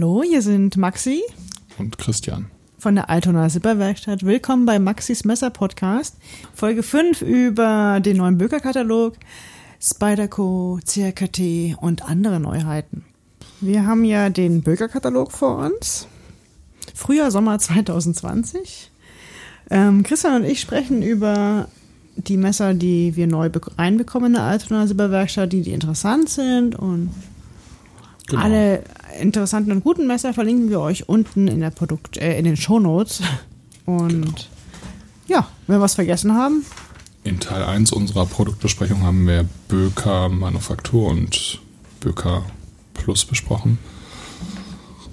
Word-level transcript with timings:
Hallo, 0.00 0.22
hier 0.22 0.42
sind 0.42 0.76
Maxi 0.76 1.24
und 1.76 1.98
Christian 1.98 2.46
von 2.78 2.94
der 2.94 3.10
Altona 3.10 3.48
Zipperwerkstatt. 3.48 4.24
Willkommen 4.24 4.64
bei 4.64 4.78
Maxis 4.78 5.24
Messer 5.24 5.50
Podcast. 5.50 6.18
Folge 6.54 6.84
5 6.84 7.22
über 7.22 7.98
den 7.98 8.18
neuen 8.18 8.38
Böker-Katalog, 8.38 9.14
Spyderco, 9.82 10.78
CRKT 10.86 11.78
und 11.80 12.08
andere 12.08 12.38
Neuheiten. 12.38 13.06
Wir 13.60 13.88
haben 13.88 14.04
ja 14.04 14.30
den 14.30 14.62
Böker-Katalog 14.62 15.32
vor 15.32 15.58
uns. 15.58 16.06
Frühjahr, 16.94 17.32
Sommer 17.32 17.58
2020. 17.58 18.92
Ähm, 19.68 20.04
Christian 20.04 20.42
und 20.42 20.48
ich 20.48 20.60
sprechen 20.60 21.02
über 21.02 21.66
die 22.14 22.36
Messer, 22.36 22.72
die 22.72 23.16
wir 23.16 23.26
neu 23.26 23.50
reinbekommen 23.76 24.28
in 24.28 24.34
der 24.34 24.44
Altona 24.44 24.86
Silberwerkstatt, 24.86 25.52
die, 25.52 25.62
die 25.62 25.72
interessant 25.72 26.28
sind 26.28 26.76
und 26.76 27.10
genau. 28.28 28.42
alle 28.42 28.82
interessanten 29.20 29.72
und 29.72 29.82
guten 29.82 30.06
Messer 30.06 30.32
verlinken 30.34 30.70
wir 30.70 30.80
euch 30.80 31.08
unten 31.08 31.48
in 31.48 31.60
der 31.60 31.70
Produkt, 31.70 32.16
äh, 32.16 32.38
in 32.38 32.44
den 32.44 32.56
Shownotes. 32.56 33.22
Und 33.86 34.20
genau. 34.20 34.34
ja, 35.26 35.48
wenn 35.66 35.76
wir 35.76 35.80
was 35.80 35.94
vergessen 35.94 36.34
haben. 36.34 36.64
In 37.24 37.40
Teil 37.40 37.62
1 37.62 37.92
unserer 37.92 38.26
Produktbesprechung 38.26 39.02
haben 39.02 39.26
wir 39.26 39.44
Böker 39.68 40.28
Manufaktur 40.28 41.08
und 41.08 41.60
Böker 42.00 42.44
Plus 42.94 43.24
besprochen. 43.24 43.78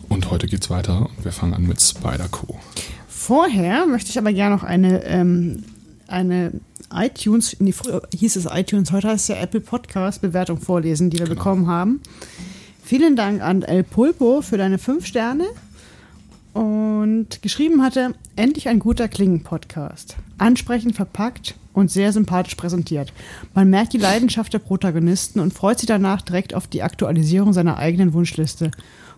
Und 0.07 0.29
heute 0.31 0.47
geht's 0.47 0.69
weiter 0.69 1.09
und 1.09 1.25
wir 1.25 1.31
fangen 1.31 1.53
an 1.53 1.63
mit 1.63 1.81
Spyderco. 1.81 2.59
Vorher 3.07 3.85
möchte 3.85 4.11
ich 4.11 4.17
aber 4.17 4.31
gerne 4.33 4.55
noch 4.55 4.63
eine, 4.63 5.03
ähm, 5.03 5.63
eine 6.07 6.51
iTunes, 6.93 7.53
in 7.53 7.65
die 7.65 7.73
früher 7.73 8.03
hieß 8.15 8.35
es 8.35 8.45
iTunes, 8.45 8.91
heute 8.91 9.09
heißt 9.09 9.29
es 9.29 9.35
ja 9.35 9.41
Apple 9.41 9.61
Podcast 9.61 10.21
Bewertung 10.21 10.59
vorlesen, 10.59 11.09
die 11.09 11.17
wir 11.17 11.25
genau. 11.25 11.37
bekommen 11.37 11.67
haben. 11.67 12.01
Vielen 12.85 13.15
Dank 13.15 13.41
an 13.41 13.63
El 13.63 13.83
Pulpo 13.83 14.43
für 14.43 14.59
deine 14.59 14.77
fünf 14.77 15.07
Sterne. 15.07 15.45
Und 16.53 17.41
geschrieben 17.41 17.81
hatte, 17.81 18.13
endlich 18.35 18.69
ein 18.69 18.77
guter 18.77 19.07
Klingen-Podcast. 19.07 20.17
Ansprechend 20.37 20.95
verpackt 20.95 21.55
und 21.73 21.89
sehr 21.89 22.13
sympathisch 22.13 22.53
präsentiert. 22.53 23.11
Man 23.55 23.71
merkt 23.71 23.93
die 23.93 23.97
Leidenschaft 23.97 24.53
der 24.53 24.59
Protagonisten 24.59 25.39
und 25.39 25.51
freut 25.51 25.79
sich 25.79 25.87
danach 25.87 26.21
direkt 26.21 26.53
auf 26.53 26.67
die 26.67 26.83
Aktualisierung 26.83 27.53
seiner 27.53 27.77
eigenen 27.77 28.13
Wunschliste. 28.13 28.69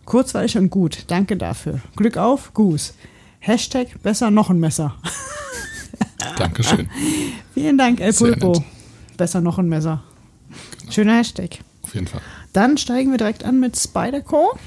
Kurzweilig 0.05 0.57
und 0.57 0.69
gut. 0.69 1.03
Danke 1.07 1.35
dafür. 1.35 1.81
Glück 1.97 2.15
auf, 2.15 2.53
Goose. 2.53 2.93
Hashtag 3.39 4.01
besser 4.01 4.31
noch 4.31 4.49
ein 4.49 4.61
Messer. 4.61 4.95
Dankeschön. 6.37 6.89
Vielen 7.53 7.77
Dank, 7.77 7.99
El 7.99 8.13
Pulpo. 8.13 8.63
Besser 9.17 9.41
noch 9.41 9.59
ein 9.59 9.67
Messer. 9.67 10.03
Genau. 10.79 10.91
Schöner 10.93 11.17
Hashtag. 11.17 11.59
Auf 11.83 11.93
jeden 11.93 12.07
Fall. 12.07 12.21
Dann 12.57 12.75
steigen 12.79 13.11
wir 13.11 13.19
direkt 13.19 13.43
an 13.43 13.59
mit 13.59 13.77
Spyderco. 13.77 14.57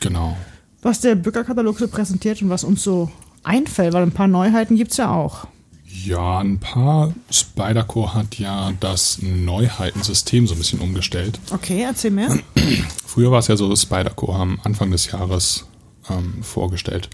Genau. 0.00 0.36
Was 0.82 0.98
der 0.98 1.14
Bürgerkatalog 1.14 1.78
so 1.78 1.86
präsentiert 1.86 2.42
und 2.42 2.50
was 2.50 2.64
uns 2.64 2.82
so 2.82 3.08
einfällt, 3.44 3.92
weil 3.92 4.02
ein 4.02 4.10
paar 4.10 4.26
Neuheiten 4.26 4.74
gibt 4.74 4.90
es 4.90 4.96
ja 4.96 5.12
auch. 5.12 5.46
Ja, 5.84 6.40
ein 6.40 6.58
paar. 6.58 7.14
Spyderco 7.30 8.14
hat 8.14 8.40
ja 8.40 8.72
das 8.80 9.20
Neuheitensystem 9.22 10.48
so 10.48 10.56
ein 10.56 10.58
bisschen 10.58 10.80
umgestellt. 10.80 11.38
Okay, 11.52 11.82
erzähl 11.82 12.10
mehr. 12.10 12.36
Früher 13.06 13.30
war 13.30 13.38
es 13.38 13.46
ja 13.46 13.56
so, 13.56 13.76
Spyderco 13.76 14.34
haben 14.34 14.58
Anfang 14.64 14.90
des 14.90 15.12
Jahres 15.12 15.66
ähm, 16.10 16.42
vorgestellt, 16.42 17.10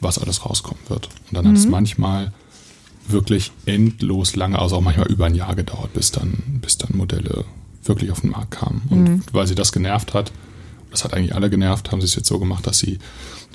was 0.00 0.18
alles 0.18 0.44
rauskommen 0.44 0.82
wird. 0.88 1.08
Und 1.30 1.32
dann 1.38 1.46
mhm. 1.46 1.48
hat 1.48 1.56
es 1.56 1.66
manchmal 1.66 2.34
wirklich 3.08 3.52
endlos 3.64 4.36
lange, 4.36 4.58
also 4.58 4.76
auch 4.76 4.82
manchmal 4.82 5.10
über 5.10 5.24
ein 5.24 5.34
Jahr 5.34 5.54
gedauert, 5.54 5.94
bis 5.94 6.12
dann, 6.12 6.60
bis 6.60 6.76
dann 6.76 6.94
Modelle 6.94 7.46
wirklich 7.84 8.10
auf 8.10 8.20
den 8.20 8.30
Markt 8.30 8.52
kamen. 8.52 8.82
Und 8.90 9.04
mhm. 9.04 9.22
weil 9.32 9.46
sie 9.46 9.54
das 9.54 9.72
genervt 9.72 10.14
hat, 10.14 10.32
das 10.90 11.04
hat 11.04 11.14
eigentlich 11.14 11.34
alle 11.34 11.50
genervt, 11.50 11.90
haben 11.90 12.00
sie 12.00 12.06
es 12.06 12.14
jetzt 12.14 12.28
so 12.28 12.38
gemacht, 12.38 12.66
dass 12.66 12.78
sie 12.78 12.98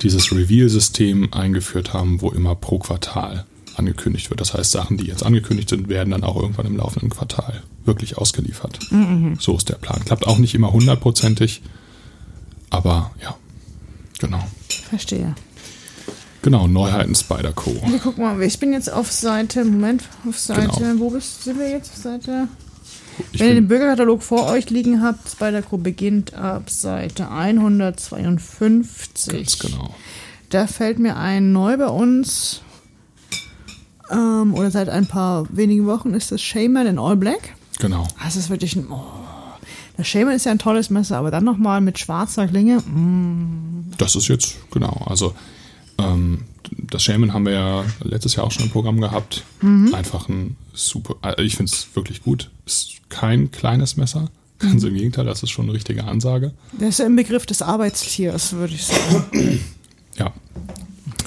dieses 0.02 0.32
Reveal-System 0.32 1.32
eingeführt 1.32 1.94
haben, 1.94 2.20
wo 2.20 2.30
immer 2.30 2.54
pro 2.54 2.78
Quartal 2.78 3.46
angekündigt 3.76 4.30
wird. 4.30 4.40
Das 4.40 4.54
heißt, 4.54 4.72
Sachen, 4.72 4.96
die 4.96 5.06
jetzt 5.06 5.24
angekündigt 5.24 5.68
sind, 5.68 5.88
werden 5.88 6.10
dann 6.10 6.24
auch 6.24 6.36
irgendwann 6.36 6.66
im 6.66 6.76
laufenden 6.76 7.10
Quartal 7.10 7.62
wirklich 7.84 8.18
ausgeliefert. 8.18 8.80
Mhm. 8.90 9.36
So 9.40 9.56
ist 9.56 9.68
der 9.68 9.76
Plan. 9.76 10.04
Klappt 10.04 10.26
auch 10.26 10.38
nicht 10.38 10.54
immer 10.54 10.72
hundertprozentig, 10.72 11.62
aber 12.70 13.12
ja, 13.22 13.36
genau. 14.18 14.44
Verstehe. 14.88 15.34
Genau, 16.42 16.66
Neuheiten 16.66 17.14
Spider-Co. 17.14 17.82
Wir 17.88 17.98
gucken 17.98 18.24
mal, 18.24 18.40
ich 18.42 18.58
bin 18.58 18.72
jetzt 18.72 18.92
auf 18.92 19.10
Seite, 19.10 19.64
Moment, 19.64 20.04
auf 20.28 20.38
Seite, 20.38 20.78
genau. 20.78 21.00
wo 21.00 21.10
bist, 21.10 21.44
sind 21.44 21.58
wir 21.58 21.68
jetzt? 21.68 22.00
Seite 22.00 22.48
ich 23.32 23.40
Wenn 23.40 23.48
ihr 23.48 23.54
den 23.54 23.68
Bürgerkatalog 23.68 24.22
vor 24.22 24.48
euch 24.48 24.70
liegen 24.70 25.02
habt, 25.02 25.28
Spider-Co 25.28 25.78
beginnt 25.78 26.34
ab 26.34 26.70
Seite 26.70 27.30
152. 27.30 29.32
Ganz 29.32 29.58
genau. 29.58 29.94
Da 30.50 30.66
fällt 30.66 30.98
mir 30.98 31.16
ein, 31.16 31.52
neu 31.52 31.76
bei 31.76 31.88
uns, 31.88 32.62
ähm, 34.10 34.54
oder 34.54 34.70
seit 34.70 34.88
ein 34.88 35.06
paar 35.06 35.46
wenigen 35.50 35.86
Wochen, 35.86 36.14
ist 36.14 36.32
das 36.32 36.40
Shaman 36.40 36.86
in 36.86 36.98
All 36.98 37.16
Black. 37.16 37.54
Genau. 37.78 38.08
Das 38.22 38.36
ist 38.36 38.50
wirklich 38.50 38.76
ein. 38.76 38.86
Oh. 38.90 39.02
Das 39.96 40.06
Shaman 40.06 40.34
ist 40.34 40.46
ja 40.46 40.52
ein 40.52 40.58
tolles 40.58 40.90
Messer, 40.90 41.18
aber 41.18 41.30
dann 41.30 41.44
nochmal 41.44 41.80
mit 41.80 41.98
schwarzer 41.98 42.46
Klinge. 42.46 42.78
Mm. 42.78 43.90
Das 43.98 44.14
ist 44.14 44.28
jetzt, 44.28 44.56
genau. 44.70 45.04
Also, 45.06 45.34
ähm, 45.98 46.44
das 46.90 47.02
Shaman 47.02 47.32
haben 47.32 47.44
wir 47.44 47.52
ja 47.52 47.84
letztes 48.02 48.36
Jahr 48.36 48.46
auch 48.46 48.52
schon 48.52 48.64
im 48.64 48.70
Programm 48.70 49.00
gehabt. 49.00 49.44
Mhm. 49.60 49.94
Einfach 49.94 50.28
ein 50.28 50.56
super, 50.72 51.16
also 51.22 51.42
ich 51.42 51.56
finde 51.56 51.70
es 51.72 51.88
wirklich 51.94 52.22
gut. 52.22 52.50
Ist 52.66 52.98
kein 53.08 53.50
kleines 53.50 53.96
Messer. 53.96 54.30
Ganz 54.58 54.82
im 54.82 54.94
Gegenteil, 54.94 55.24
das 55.24 55.42
ist 55.42 55.50
schon 55.50 55.66
eine 55.66 55.74
richtige 55.74 56.04
Ansage. 56.04 56.52
Das 56.72 56.88
ist 56.88 56.98
ja 56.98 57.06
im 57.06 57.14
Begriff 57.14 57.46
des 57.46 57.62
Arbeitstiers, 57.62 58.54
würde 58.54 58.74
ich 58.74 58.86
sagen. 58.86 59.60
Ja, 60.16 60.32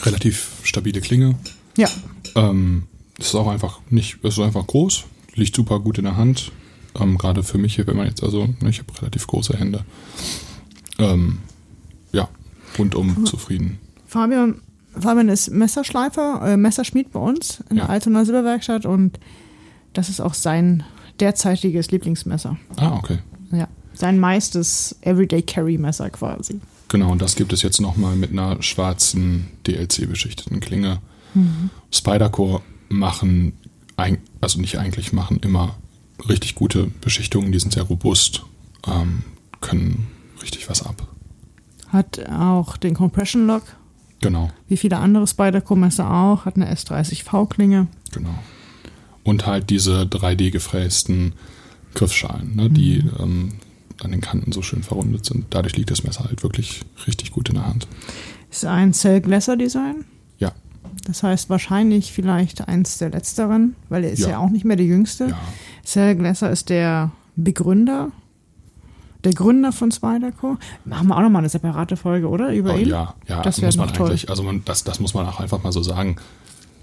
relativ 0.04 0.52
stabile 0.64 1.00
Klinge. 1.00 1.36
Ja. 1.78 1.88
Ähm, 2.36 2.84
ist 3.18 3.34
auch 3.36 3.48
einfach 3.48 3.80
nicht, 3.90 4.24
ist 4.24 4.40
einfach 4.40 4.68
groß, 4.68 5.06
liegt 5.36 5.56
super 5.56 5.80
gut 5.80 5.98
in 5.98 6.04
der 6.04 6.18
Hand. 6.18 6.52
Ähm, 7.00 7.18
Gerade 7.18 7.44
für 7.44 7.58
mich, 7.58 7.78
wenn 7.86 7.96
man 7.96 8.08
jetzt 8.08 8.22
also, 8.22 8.48
ne, 8.60 8.70
ich 8.70 8.80
habe 8.80 9.02
relativ 9.02 9.28
große 9.28 9.58
Hände. 9.58 9.86
Ähm, 11.00 11.38
ja, 12.12 12.28
rundum 12.78 13.26
zufrieden. 13.26 13.80
Fabian, 14.08 14.62
Fabian 14.98 15.30
ist 15.30 15.52
Messerschleifer, 15.52 16.42
äh, 16.44 16.58
Messerschmied 16.58 17.12
bei 17.12 17.20
uns 17.20 17.64
in 17.70 17.78
ja. 17.78 17.86
der 17.86 17.90
Altona 17.92 18.26
Silberwerkstatt 18.26 18.86
und 18.86 19.20
das 19.94 20.10
ist 20.10 20.20
auch 20.20 20.34
sein 20.34 20.84
derzeitiges 21.20 21.92
Lieblingsmesser. 21.92 22.58
Ah, 22.78 22.96
okay. 22.98 23.20
Ja, 23.52 23.68
sein 23.94 24.20
meistes 24.20 24.96
Everyday 25.02 25.42
Carry 25.42 25.78
Messer 25.78 26.10
quasi. 26.10 26.60
Genau, 26.90 27.12
und 27.12 27.22
das 27.22 27.36
gibt 27.36 27.54
es 27.54 27.62
jetzt 27.62 27.80
nochmal 27.80 28.16
mit 28.16 28.32
einer 28.32 28.62
schwarzen 28.62 29.48
DLC-beschichteten 29.66 30.60
Klinge. 30.60 31.00
Mhm. 31.34 31.70
Spydercore 31.92 32.62
machen, 32.90 33.54
also 34.42 34.60
nicht 34.60 34.78
eigentlich, 34.78 35.14
machen 35.14 35.40
immer 35.42 35.76
richtig 36.28 36.56
gute 36.56 36.88
Beschichtungen, 37.00 37.52
die 37.52 37.60
sind 37.60 37.74
sehr 37.74 37.84
robust, 37.84 38.44
ähm, 38.86 39.24
können 39.62 40.08
richtig 40.42 40.70
was 40.70 40.86
ab. 40.86 41.08
Hat 41.88 42.28
auch 42.30 42.78
den 42.78 42.94
Compression 42.94 43.48
Lock 43.48 43.64
Genau. 44.22 44.52
Wie 44.68 44.78
viele 44.78 44.98
andere 44.98 45.28
Spider-Co-Messer 45.28 46.10
auch, 46.10 46.46
hat 46.46 46.56
eine 46.56 46.72
S30V-Klinge. 46.72 47.88
Genau. 48.12 48.36
Und 49.24 49.46
halt 49.46 49.70
diese 49.70 50.04
3D-gefrästen 50.04 51.34
Griffschalen, 51.94 52.56
ne, 52.56 52.70
mhm. 52.70 52.74
die 52.74 53.04
ähm, 53.20 53.54
an 54.04 54.12
den 54.12 54.22
Kanten 54.22 54.52
so 54.52 54.62
schön 54.62 54.84
verrundet 54.84 55.26
sind. 55.26 55.46
Dadurch 55.50 55.76
liegt 55.76 55.92
das 55.92 56.04
Messer 56.04 56.26
halt 56.26 56.44
wirklich 56.44 56.82
richtig 57.08 57.32
gut 57.32 57.50
in 57.50 57.56
der 57.56 57.68
Hand. 57.68 57.88
Ist 58.50 58.66
ein 58.66 58.94
Cell 58.94 59.22
Glasser 59.22 59.58
Design? 59.58 60.06
Ja. 60.40 60.52
Das 61.06 61.24
heißt 61.24 61.50
wahrscheinlich 61.50 62.12
vielleicht 62.12 62.68
eins 62.68 62.98
der 62.98 63.10
letzteren, 63.10 63.76
weil 63.90 64.04
er 64.04 64.12
ist 64.12 64.20
ja, 64.20 64.30
ja 64.30 64.38
auch 64.40 64.50
nicht 64.50 64.66
mehr 64.66 64.78
der 64.78 64.86
jüngste. 64.86 65.28
Ja. 65.28 65.40
Cell 65.84 66.16
Glasser 66.16 66.50
ist 66.50 66.70
der 66.70 67.12
Begründer 67.36 68.12
der 69.24 69.34
Gründer 69.34 69.72
von 69.72 69.92
Spyderco. 69.92 70.58
Machen 70.86 71.08
wir 71.08 71.18
auch 71.18 71.22
nochmal 71.22 71.42
eine 71.42 71.50
separate 71.50 71.98
Folge, 71.98 72.28
oder? 72.28 72.54
Über 72.54 72.74
oh, 72.74 72.78
ihn? 72.78 72.90
Ja, 72.90 73.16
ja, 73.28 73.42
das 73.42 73.62
muss 73.62 73.78
man 73.78 73.90
eigentlich, 73.90 74.30
also 74.30 74.44
man, 74.44 74.64
das, 74.66 74.84
das 74.84 75.00
muss 75.00 75.14
man 75.14 75.28
auch 75.28 75.40
einfach 75.40 75.64
mal 75.64 75.72
so 75.72 75.84
sagen. 75.84 76.18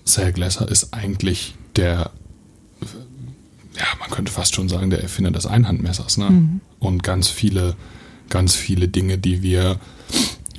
Sal 0.05 0.33
Glasser 0.33 0.69
ist 0.69 0.95
eigentlich 0.95 1.55
der, 1.77 2.11
ja, 3.77 3.85
man 4.01 4.11
könnte 4.11 4.33
fast 4.33 4.55
schon 4.55 4.69
sagen, 4.69 4.91
der 4.91 5.03
Erfinder 5.03 5.31
des 5.31 5.47
Einhandmessers, 5.47 6.17
ne? 6.17 6.31
Mhm. 6.31 6.61
Und 6.79 7.03
ganz 7.03 7.29
viele, 7.29 7.75
ganz 8.29 8.55
viele 8.55 8.89
Dinge, 8.89 9.19
die 9.19 9.43
wir 9.43 9.79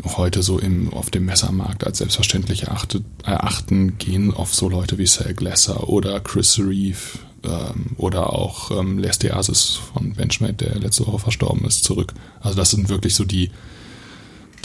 heute 0.03 0.43
so 0.43 0.59
im, 0.59 0.93
auf 0.93 1.09
dem 1.09 1.25
Messermarkt 1.25 1.85
als 1.85 1.97
selbstverständlich 1.97 2.63
erachtet, 2.63 3.03
erachten, 3.23 3.97
gehen 3.97 4.33
auf 4.33 4.53
so 4.53 4.69
Leute 4.69 4.97
wie 4.97 5.07
Sal 5.07 5.33
Glasser 5.33 5.89
oder 5.89 6.19
Chris 6.19 6.59
Reeve, 6.59 7.19
ähm, 7.43 7.95
oder 7.97 8.33
auch 8.33 8.71
ähm, 8.71 8.97
Les 8.97 9.17
von 9.93 10.13
Benchmade, 10.13 10.53
der 10.53 10.75
letzte 10.75 11.05
Woche 11.07 11.19
verstorben 11.19 11.65
ist, 11.65 11.83
zurück. 11.83 12.13
Also 12.41 12.57
das 12.57 12.71
sind 12.71 12.89
wirklich 12.89 13.15
so 13.15 13.25
die, 13.25 13.51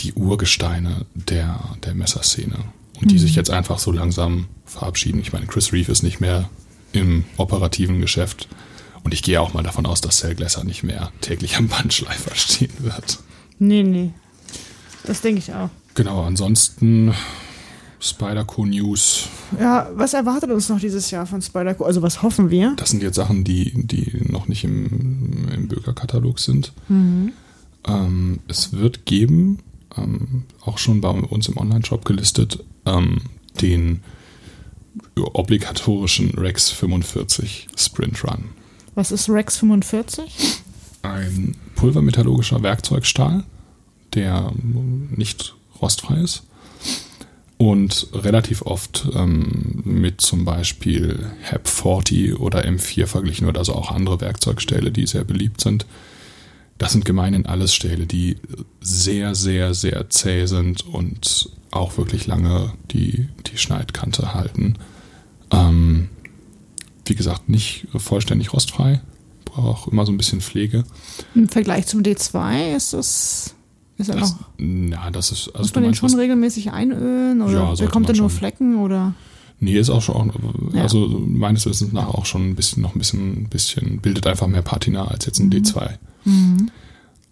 die 0.01 0.13
Urgesteine 0.13 1.07
der, 1.15 1.61
der 1.85 1.95
Messerszene. 1.95 2.57
Und 3.01 3.11
die 3.11 3.17
mhm. 3.17 3.21
sich 3.21 3.35
jetzt 3.35 3.51
einfach 3.51 3.79
so 3.79 3.93
langsam 3.93 4.47
verabschieden. 4.65 5.21
Ich 5.21 5.33
meine, 5.33 5.47
Chris 5.47 5.73
Reeve 5.73 5.91
ist 5.91 6.03
nicht 6.03 6.21
mehr 6.21 6.49
im 6.93 7.25
operativen 7.37 8.01
Geschäft. 8.01 8.49
Und 9.03 9.13
ich 9.13 9.23
gehe 9.23 9.41
auch 9.41 9.53
mal 9.53 9.63
davon 9.63 9.87
aus, 9.87 10.01
dass 10.01 10.19
Cell 10.19 10.35
Glasser 10.35 10.65
nicht 10.65 10.83
mehr 10.83 11.13
täglich 11.21 11.57
am 11.57 11.69
Bandschleifer 11.69 12.35
stehen 12.35 12.73
wird. 12.79 13.19
Nee, 13.59 13.83
nee. 13.83 14.11
Das 15.05 15.21
denke 15.21 15.41
ich 15.41 15.53
auch. 15.53 15.69
Genau, 15.95 16.25
ansonsten 16.25 17.15
Spyderco 18.05 18.67
News. 18.67 19.29
Ja, 19.59 19.89
was 19.95 20.13
erwartet 20.13 20.51
uns 20.51 20.69
noch 20.69 20.79
dieses 20.79 21.11
Jahr 21.11 21.25
von 21.25 21.41
Spyderco? 21.41 21.85
Also 21.85 22.03
was 22.03 22.23
hoffen 22.23 22.51
wir? 22.51 22.75
Das 22.77 22.91
sind 22.91 23.03
jetzt 23.03 23.17
Sachen, 23.17 23.45
die, 23.45 23.73
die 23.87 24.31
noch 24.31 24.47
nicht 24.47 24.63
im, 24.63 25.49
im 25.49 25.69
Bürgerkatalog 25.69 26.39
sind. 26.39 26.73
Mhm. 26.89 27.33
Ähm, 27.87 28.41
es 28.47 28.75
wird 28.75 29.07
geben, 29.07 29.61
ähm, 29.97 30.45
auch 30.61 30.77
schon 30.77 31.01
bei 31.01 31.09
uns 31.09 31.49
im 31.49 31.57
Online-Shop 31.57 32.05
gelistet, 32.05 32.63
ähm, 32.85 33.23
den 33.63 34.03
obligatorischen 35.17 36.31
Rex 36.33 36.71
45 36.71 37.69
Sprint 37.75 38.23
Run. 38.23 38.51
Was 38.95 39.13
ist 39.13 39.31
Rex 39.31 39.57
45? 39.57 40.61
Ein 41.03 41.57
pulvermetallurgischer 41.75 42.63
Werkzeugstahl, 42.63 43.45
der 44.13 44.53
nicht 45.11 45.55
rostfrei 45.81 46.19
ist 46.19 46.43
und 47.57 48.09
relativ 48.13 48.63
oft 48.63 49.09
ähm, 49.15 49.83
mit 49.85 50.21
zum 50.21 50.45
Beispiel 50.45 51.31
HAP 51.51 51.69
40 51.69 52.41
oder 52.41 52.65
M4 52.65 53.07
verglichen 53.07 53.47
wird, 53.47 53.59
also 53.59 53.75
auch 53.75 53.91
andere 53.91 54.21
Werkzeugstähle, 54.21 54.91
die 54.91 55.07
sehr 55.07 55.25
beliebt 55.25 55.61
sind. 55.61 55.87
Das 56.79 56.93
sind 56.93 57.05
gemeinhin 57.05 57.47
alles 57.47 57.73
Stähle, 57.73 58.07
die 58.07 58.37
sehr, 58.81 59.35
sehr, 59.35 59.75
sehr 59.75 60.11
zäh 60.11 60.47
sind 60.47 60.85
und 60.87 61.49
auch 61.71 61.97
wirklich 61.97 62.27
lange 62.27 62.73
die, 62.91 63.29
die 63.47 63.59
Schneidkante 63.59 64.35
halten. 64.35 64.75
Ähm, 65.53 66.09
wie 67.07 67.15
gesagt, 67.15 67.49
nicht 67.49 67.87
vollständig 67.97 68.53
rostfrei, 68.53 69.01
braucht 69.45 69.67
auch 69.67 69.89
immer 69.89 70.05
so 70.07 70.13
ein 70.13 70.17
bisschen 70.17 70.41
Pflege. 70.41 70.85
Im 71.35 71.49
Vergleich 71.49 71.87
zum 71.87 72.03
D2 72.03 72.75
ist 72.75 72.93
es 72.93 73.55
ist 73.97 74.09
er 74.09 74.17
das, 74.17 74.37
ja, 74.59 75.11
das 75.11 75.31
ist. 75.31 75.49
Also 75.49 75.59
Muss 75.59 75.75
man 75.75 75.85
den 75.85 75.95
schon 75.95 76.11
was, 76.11 76.19
regelmäßig 76.19 76.73
einölen 76.73 77.43
oder 77.43 77.53
ja, 77.53 77.75
bekommt 77.75 78.09
er 78.09 78.17
nur 78.17 78.31
Flecken 78.31 78.77
oder? 78.77 79.15
Nee, 79.61 79.79
ist 79.79 79.91
auch 79.91 80.03
schon, 80.03 80.33
also 80.75 81.07
ja. 81.07 81.19
meines 81.27 81.65
Wissens 81.65 81.93
nach 81.93 82.09
auch 82.09 82.27
schon 82.27 82.51
ein 82.51 82.55
bisschen, 82.55 82.83
noch 82.83 82.95
ein 82.95 82.99
bisschen, 82.99 83.49
bisschen, 83.49 83.99
bildet 83.99 84.27
einfach 84.27 84.49
mehr 84.49 84.63
Patina 84.63 85.07
als 85.07 85.27
jetzt 85.27 85.39
ein 85.39 85.47
mhm. 85.47 85.53
D2. 85.53 85.91
Mhm. 86.25 86.71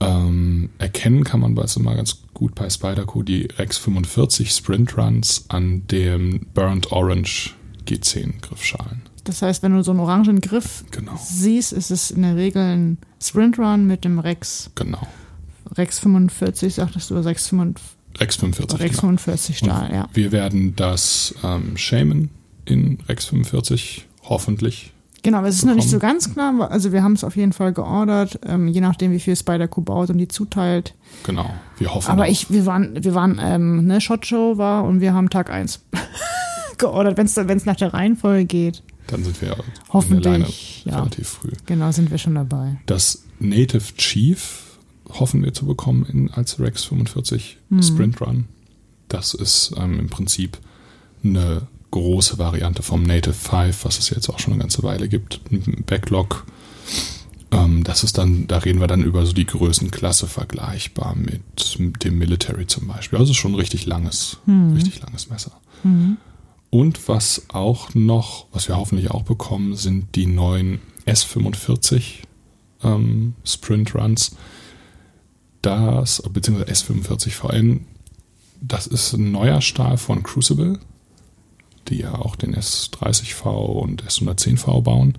Ähm, 0.01 0.71
erkennen 0.79 1.25
kann 1.25 1.41
man 1.41 1.59
also 1.59 1.81
mal 1.81 1.97
ganz 1.97 2.19
gut 2.33 2.55
bei 2.55 2.69
Spyderco 2.71 3.23
die 3.23 3.49
Rex 3.59 3.79
45 3.79 4.51
Sprint 4.51 4.97
Runs 4.97 5.45
an 5.49 5.87
dem 5.89 6.47
Burnt 6.55 6.91
Orange 6.91 7.55
G10 7.87 8.41
Griffschalen. 8.41 9.03
Das 9.25 9.43
heißt, 9.43 9.63
wenn 9.63 9.73
du 9.73 9.85
so 9.85 9.93
einen 9.93 10.01
orangen 10.01 10.41
Griff 10.41 10.85
genau. 10.91 11.19
siehst, 11.23 11.73
ist 11.73 11.91
es 11.91 12.11
in 12.11 12.23
der 12.23 12.37
Regel 12.37 12.63
ein 12.63 12.99
Sprint 13.21 13.59
Run 13.59 13.87
mit 13.87 14.05
dem 14.05 14.19
Rex. 14.19 14.71
Genau. 14.75 15.07
Rex 15.77 15.99
45, 16.01 16.75
sagtest 16.75 17.11
du, 17.11 17.15
Rex 17.15 17.49
45. 17.49 18.21
Rex 18.21 18.37
45. 18.37 18.81
Rex 18.81 19.01
45 19.01 19.61
genau. 19.61 19.77
Stahl, 19.77 19.93
ja. 19.93 20.09
Wir 20.13 20.33
werden 20.33 20.77
das 20.77 21.35
ähm, 21.43 21.77
Shaman 21.77 22.31
in 22.65 22.99
Rex 23.09 23.27
45 23.27 24.07
hoffentlich. 24.25 24.93
Genau, 25.23 25.39
aber 25.39 25.49
es 25.49 25.57
ist 25.57 25.61
bekommen. 25.61 25.77
noch 25.77 25.85
nicht 25.85 25.91
so 25.91 25.99
ganz 25.99 26.33
klar. 26.33 26.71
Also 26.71 26.93
wir 26.93 27.03
haben 27.03 27.13
es 27.13 27.23
auf 27.23 27.37
jeden 27.37 27.53
Fall 27.53 27.73
geordert, 27.73 28.41
ähm, 28.45 28.67
je 28.67 28.81
nachdem, 28.81 29.13
wie 29.13 29.21
viel 29.21 29.37
Spider-Q 29.37 29.83
baut 29.83 30.11
und 30.11 30.19
die 30.19 30.29
zuteilt. 30.29 30.95
Genau, 31.25 31.49
wir 31.79 31.95
hoffen. 31.95 32.11
Aber 32.11 32.29
ich, 32.29 32.51
wir 32.51 32.67
waren, 32.67 33.05
wir 33.05 33.15
waren, 33.15 33.41
ähm, 33.41 33.87
ne, 33.87 34.01
Shot 34.01 34.27
Show 34.27 34.59
war 34.59 34.85
und 34.85 35.01
wir 35.01 35.15
haben 35.15 35.31
Tag 35.31 35.51
1 35.51 35.81
geordert, 36.79 37.17
wenn 37.17 37.27
es 37.27 37.67
nach 37.67 37.77
der 37.77 37.95
Reihenfolge 37.95 38.47
geht. 38.47 38.83
Dann 39.07 39.23
sind 39.23 39.41
wir 39.41 39.57
hoffentlich 39.93 40.85
ja. 40.87 40.99
relativ 40.99 41.29
früh. 41.29 41.51
Genau, 41.67 41.93
sind 41.93 42.11
wir 42.11 42.19
schon 42.19 42.35
dabei. 42.35 42.77
Das 42.87 43.25
Native 43.39 43.95
Chief 43.97 44.72
hoffen 45.09 45.43
wir 45.43 45.53
zu 45.53 45.67
bekommen 45.67 46.07
in, 46.07 46.31
als 46.31 46.59
Rex 46.59 46.85
45 46.85 47.59
mhm. 47.69 47.83
Sprint 47.83 48.21
Run. 48.21 48.45
Das 49.09 49.35
ist 49.35 49.75
ähm, 49.77 49.99
im 49.99 50.09
Prinzip 50.09 50.59
eine 51.25 51.67
große 51.91 52.39
Variante 52.39 52.83
vom 52.83 53.03
Native 53.03 53.35
5, 53.35 53.85
was 53.85 53.99
es 53.99 54.11
jetzt 54.11 54.29
auch 54.29 54.39
schon 54.39 54.55
eine 54.55 54.63
ganze 54.63 54.83
Weile 54.83 55.09
gibt. 55.09 55.41
Ein 55.51 55.85
Backlog. 55.87 56.47
Ähm, 57.53 57.85
das 57.85 58.03
ist 58.03 58.19
dann, 58.19 58.47
da 58.49 58.59
reden 58.59 58.81
wir 58.81 58.87
dann 58.87 59.05
über 59.05 59.25
so 59.27 59.33
die 59.33 59.47
Größenklasse 59.47 60.27
vergleichbar 60.27 61.15
mit, 61.15 61.79
mit 61.79 62.03
dem 62.03 62.19
Military 62.19 62.67
zum 62.67 62.89
Beispiel. 62.89 63.19
Also 63.19 63.35
schon 63.35 63.53
ein 63.53 63.57
richtig 63.57 63.87
langes, 63.87 64.39
mhm. 64.47 64.73
richtig 64.73 65.01
langes 65.03 65.29
Messer. 65.29 65.53
Mhm. 65.85 66.17
Und 66.71 67.07
was 67.09 67.43
auch 67.49 67.95
noch, 67.95 68.47
was 68.53 68.69
wir 68.69 68.79
hoffentlich 68.79 69.11
auch 69.11 69.25
bekommen, 69.25 69.77
sind 69.77 70.15
die 70.17 70.27
neuen 70.27 70.81
S45 71.07 72.23
ähm, 72.83 73.35
Sprint 73.45 73.95
Runs 73.95 74.35
das, 75.63 76.23
beziehungsweise 76.33 76.73
S45VN, 76.73 77.81
das 78.61 78.87
ist 78.87 79.13
ein 79.15 79.33
neuer 79.33 79.61
Stahl 79.61 79.97
von 79.97 80.23
Crucible, 80.23 80.79
die 81.89 81.99
ja 81.99 82.15
auch 82.15 82.37
den 82.37 82.55
S30V 82.55 83.47
und 83.47 84.05
S110V 84.05 84.83
bauen. 84.83 85.19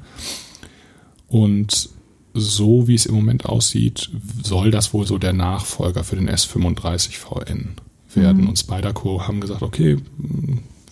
Und 1.28 1.90
so 2.34 2.88
wie 2.88 2.96
es 2.96 3.06
im 3.06 3.16
Moment 3.16 3.46
aussieht, 3.46 4.10
soll 4.42 4.72
das 4.72 4.94
wohl 4.94 5.06
so 5.06 5.18
der 5.18 5.34
Nachfolger 5.34 6.04
für 6.04 6.16
den 6.16 6.30
S35VN 6.30 7.68
werden. 8.14 8.42
Mhm. 8.44 8.50
Und 8.50 8.60
Spyderco 8.60 9.28
haben 9.28 9.42
gesagt, 9.42 9.62
okay, 9.62 9.98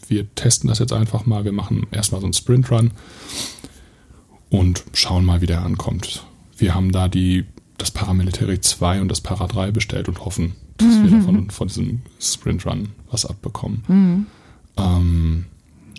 wir 0.08 0.36
testen 0.36 0.68
das 0.68 0.80
jetzt 0.80 0.94
einfach 0.94 1.26
mal, 1.26 1.46
wir 1.46 1.52
machen 1.52 1.88
erstmal 1.92 2.22
so 2.22 2.28
einen 2.28 2.34
Sprintrun 2.34 2.92
und 4.50 4.84
schauen 4.94 5.26
mal, 5.26 5.42
wie 5.42 5.48
der 5.48 5.64
ankommt. 5.64 6.26
Wir 6.58 6.76
haben 6.76 6.92
da 6.92 7.08
die 7.08 7.46
das 7.82 7.92
Paramilitary 7.92 8.62
2 8.62 9.02
und 9.02 9.10
das 9.10 9.22
Para 9.22 9.48
3 9.48 9.72
bestellt 9.72 10.08
und 10.08 10.24
hoffen, 10.24 10.54
dass 10.78 10.88
mhm. 10.88 11.04
wir 11.04 11.12
davon 11.18 11.50
von 11.50 11.68
diesem 11.68 12.02
Sprint 12.20 12.66
Run 12.66 12.90
was 13.10 13.26
abbekommen. 13.26 13.84
Mhm. 13.88 14.26
Ähm, 14.78 15.46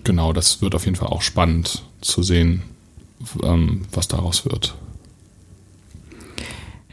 genau, 0.04 0.32
das 0.32 0.62
wird 0.62 0.74
auf 0.74 0.84
jeden 0.84 0.96
Fall 0.96 1.08
auch 1.08 1.22
spannend 1.22 1.82
zu 2.00 2.22
sehen, 2.22 2.62
ähm, 3.42 3.82
was 3.92 4.08
daraus 4.08 4.44
wird. 4.44 4.76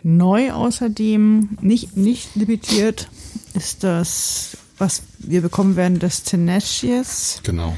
Neu 0.01 0.51
außerdem, 0.53 1.57
nicht, 1.61 1.97
nicht 1.97 2.35
limitiert, 2.35 3.09
ist 3.53 3.83
das, 3.83 4.57
was 4.77 5.03
wir 5.19 5.41
bekommen 5.41 5.75
werden, 5.75 5.99
das 5.99 6.23
Tenacious. 6.23 7.41
Genau. 7.43 7.75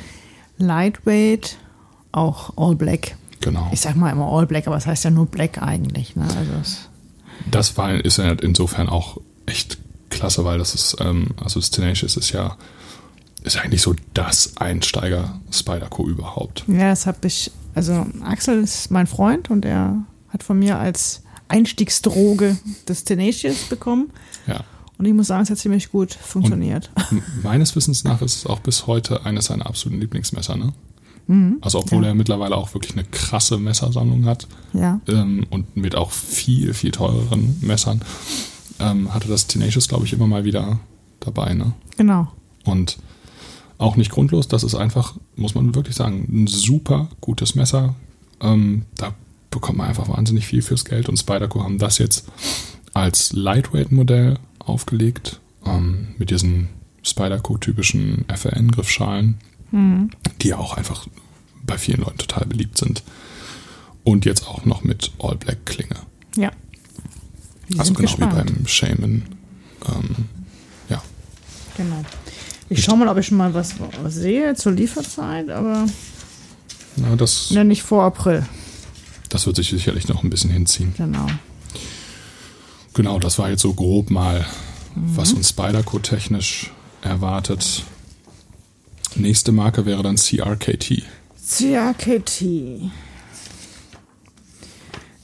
Lightweight, 0.58 1.58
auch 2.12 2.56
All 2.58 2.76
Black. 2.76 3.18
Genau. 3.42 3.70
Ich 3.74 3.82
sag 3.82 3.96
mal 3.96 4.12
immer 4.12 4.32
All 4.32 4.46
Black, 4.46 4.68
aber 4.68 4.78
es 4.78 4.86
heißt 4.86 5.04
ja 5.04 5.10
nur 5.10 5.26
Black 5.26 5.62
eigentlich. 5.62 6.16
Ne? 6.16 6.24
Also 6.24 6.52
das 7.50 7.78
war, 7.78 7.94
ist 7.94 8.20
insofern 8.20 8.90
auch 8.90 9.18
echt 9.46 9.78
klasse, 10.10 10.46
weil 10.46 10.58
das 10.58 10.76
ist, 10.76 10.98
ähm, 11.00 11.30
also 11.42 11.60
das 11.60 11.72
Tenacious 11.72 12.18
ist 12.18 12.32
ja, 12.32 12.58
ist 13.44 13.58
eigentlich 13.58 13.82
so 13.82 13.96
das 14.14 14.58
Einsteiger 14.58 15.40
Spyderco 15.52 16.08
überhaupt. 16.08 16.64
Ja, 16.68 16.90
das 16.90 17.08
habe 17.08 17.28
ich, 17.28 17.52
also 17.74 18.06
Axel 18.24 18.62
ist 18.64 18.92
mein 18.92 19.08
Freund 19.08 19.50
und 19.50 19.66
er 19.66 20.04
hat 20.30 20.44
von 20.44 20.60
mir 20.60 20.78
als 20.78 21.24
Einstiegsdroge 21.48 22.58
das 22.86 23.04
Tenacious 23.04 23.64
bekommen. 23.64 24.12
Ja. 24.48 24.64
Und 24.98 25.06
ich 25.06 25.14
muss 25.14 25.28
sagen, 25.28 25.44
es 25.44 25.50
hat 25.50 25.58
ziemlich 25.58 25.92
gut 25.92 26.14
funktioniert. 26.14 26.92
Und 27.10 27.44
meines 27.44 27.76
Wissens 27.76 28.04
nach 28.04 28.22
ist 28.22 28.38
es 28.38 28.46
auch 28.46 28.60
bis 28.60 28.86
heute 28.86 29.26
eines 29.26 29.46
seiner 29.46 29.66
absoluten 29.66 30.00
Lieblingsmesser, 30.00 30.56
ne? 30.56 30.74
Mhm. 31.28 31.58
Also 31.62 31.80
obwohl 31.80 32.04
ja. 32.04 32.10
er 32.10 32.16
mittlerweile 32.16 32.56
auch 32.56 32.74
wirklich 32.74 32.94
eine 32.94 33.06
krasse 33.06 33.58
Messersammlung 33.58 34.26
hat 34.26 34.48
ja. 34.74 35.00
ähm, 35.08 35.46
und 35.50 35.76
mit 35.76 35.96
auch 35.96 36.12
viel, 36.12 36.74
viel 36.74 36.92
teureren 36.92 37.58
Messern, 37.62 38.02
ähm, 38.80 39.14
hatte 39.14 39.28
das 39.28 39.48
Tenacious, 39.48 39.88
glaube 39.88 40.06
ich, 40.06 40.14
immer 40.14 40.28
mal 40.28 40.44
wieder 40.44 40.80
dabei. 41.20 41.54
Ne? 41.54 41.74
Genau. 41.98 42.28
Und 42.66 42.98
auch 43.78 43.96
nicht 43.96 44.12
grundlos, 44.12 44.48
das 44.48 44.64
ist 44.64 44.76
einfach, 44.76 45.16
muss 45.36 45.56
man 45.56 45.74
wirklich 45.74 45.96
sagen, 45.96 46.28
ein 46.30 46.48
super 46.48 47.10
gutes 47.20 47.56
Messer. 47.56 47.96
Ähm, 48.40 48.86
da 48.96 49.14
bekommt 49.50 49.78
man 49.78 49.88
einfach 49.88 50.08
wahnsinnig 50.08 50.46
viel 50.46 50.62
fürs 50.62 50.86
Geld 50.86 51.10
und 51.10 51.18
Spyderco 51.18 51.64
haben 51.64 51.78
das 51.78 51.98
jetzt 51.98 52.28
als 52.94 53.34
Lightweight-Modell 53.34 54.38
aufgelegt 54.60 55.40
ähm, 55.66 56.10
mit 56.18 56.30
diesen 56.30 56.70
Spyderco-typischen 57.04 58.26
FRN-Griffschalen 58.28 59.40
mhm. 59.72 60.10
die 60.42 60.50
ja 60.50 60.58
auch 60.58 60.76
einfach 60.78 61.08
bei 61.64 61.78
vielen 61.78 62.02
Leuten 62.02 62.18
total 62.18 62.46
beliebt 62.46 62.78
sind. 62.78 63.04
Und 64.04 64.26
jetzt 64.26 64.48
auch 64.48 64.66
noch 64.66 64.84
mit 64.84 65.12
All 65.20 65.36
Black 65.36 65.66
Klinge. 65.66 65.96
Ja. 66.36 66.52
Die 67.70 67.80
also 67.80 67.94
genau 67.94 68.10
gespannt. 68.10 68.50
wie 68.50 68.54
beim 68.54 68.68
Shaman. 68.68 69.24
Ähm, 69.88 70.16
ja. 70.90 71.02
Genau. 71.78 72.04
Ich 72.70 72.84
schaue 72.84 72.98
mal, 72.98 73.08
ob 73.08 73.18
ich 73.18 73.28
schon 73.28 73.38
mal 73.38 73.54
was, 73.54 73.76
was 74.02 74.16
sehe 74.16 74.56
zur 74.56 74.72
Lieferzeit, 74.72 75.50
aber 75.50 75.86
Na, 76.96 77.16
das, 77.16 77.50
ja, 77.50 77.64
nicht 77.64 77.84
vor 77.84 78.04
April. 78.04 78.46
Das 79.30 79.46
wird 79.46 79.58
sich 79.58 79.70
sicherlich 79.70 80.08
noch 80.08 80.24
ein 80.24 80.30
bisschen 80.30 80.50
hinziehen. 80.50 80.94
Genau. 80.98 81.28
Genau, 82.94 83.20
das 83.20 83.40
war 83.40 83.50
jetzt 83.50 83.62
so 83.62 83.74
grob 83.74 84.10
mal, 84.10 84.46
mhm. 84.96 85.18
was 85.18 85.34
uns 85.34 85.50
Spyderco 85.50 86.00
technisch 86.00 86.72
erwartet. 87.02 87.84
Nächste 89.16 89.52
Marke 89.52 89.86
wäre 89.86 90.04
dann 90.04 90.16
CRKT. 90.16 91.04
CRKT. 91.58 92.42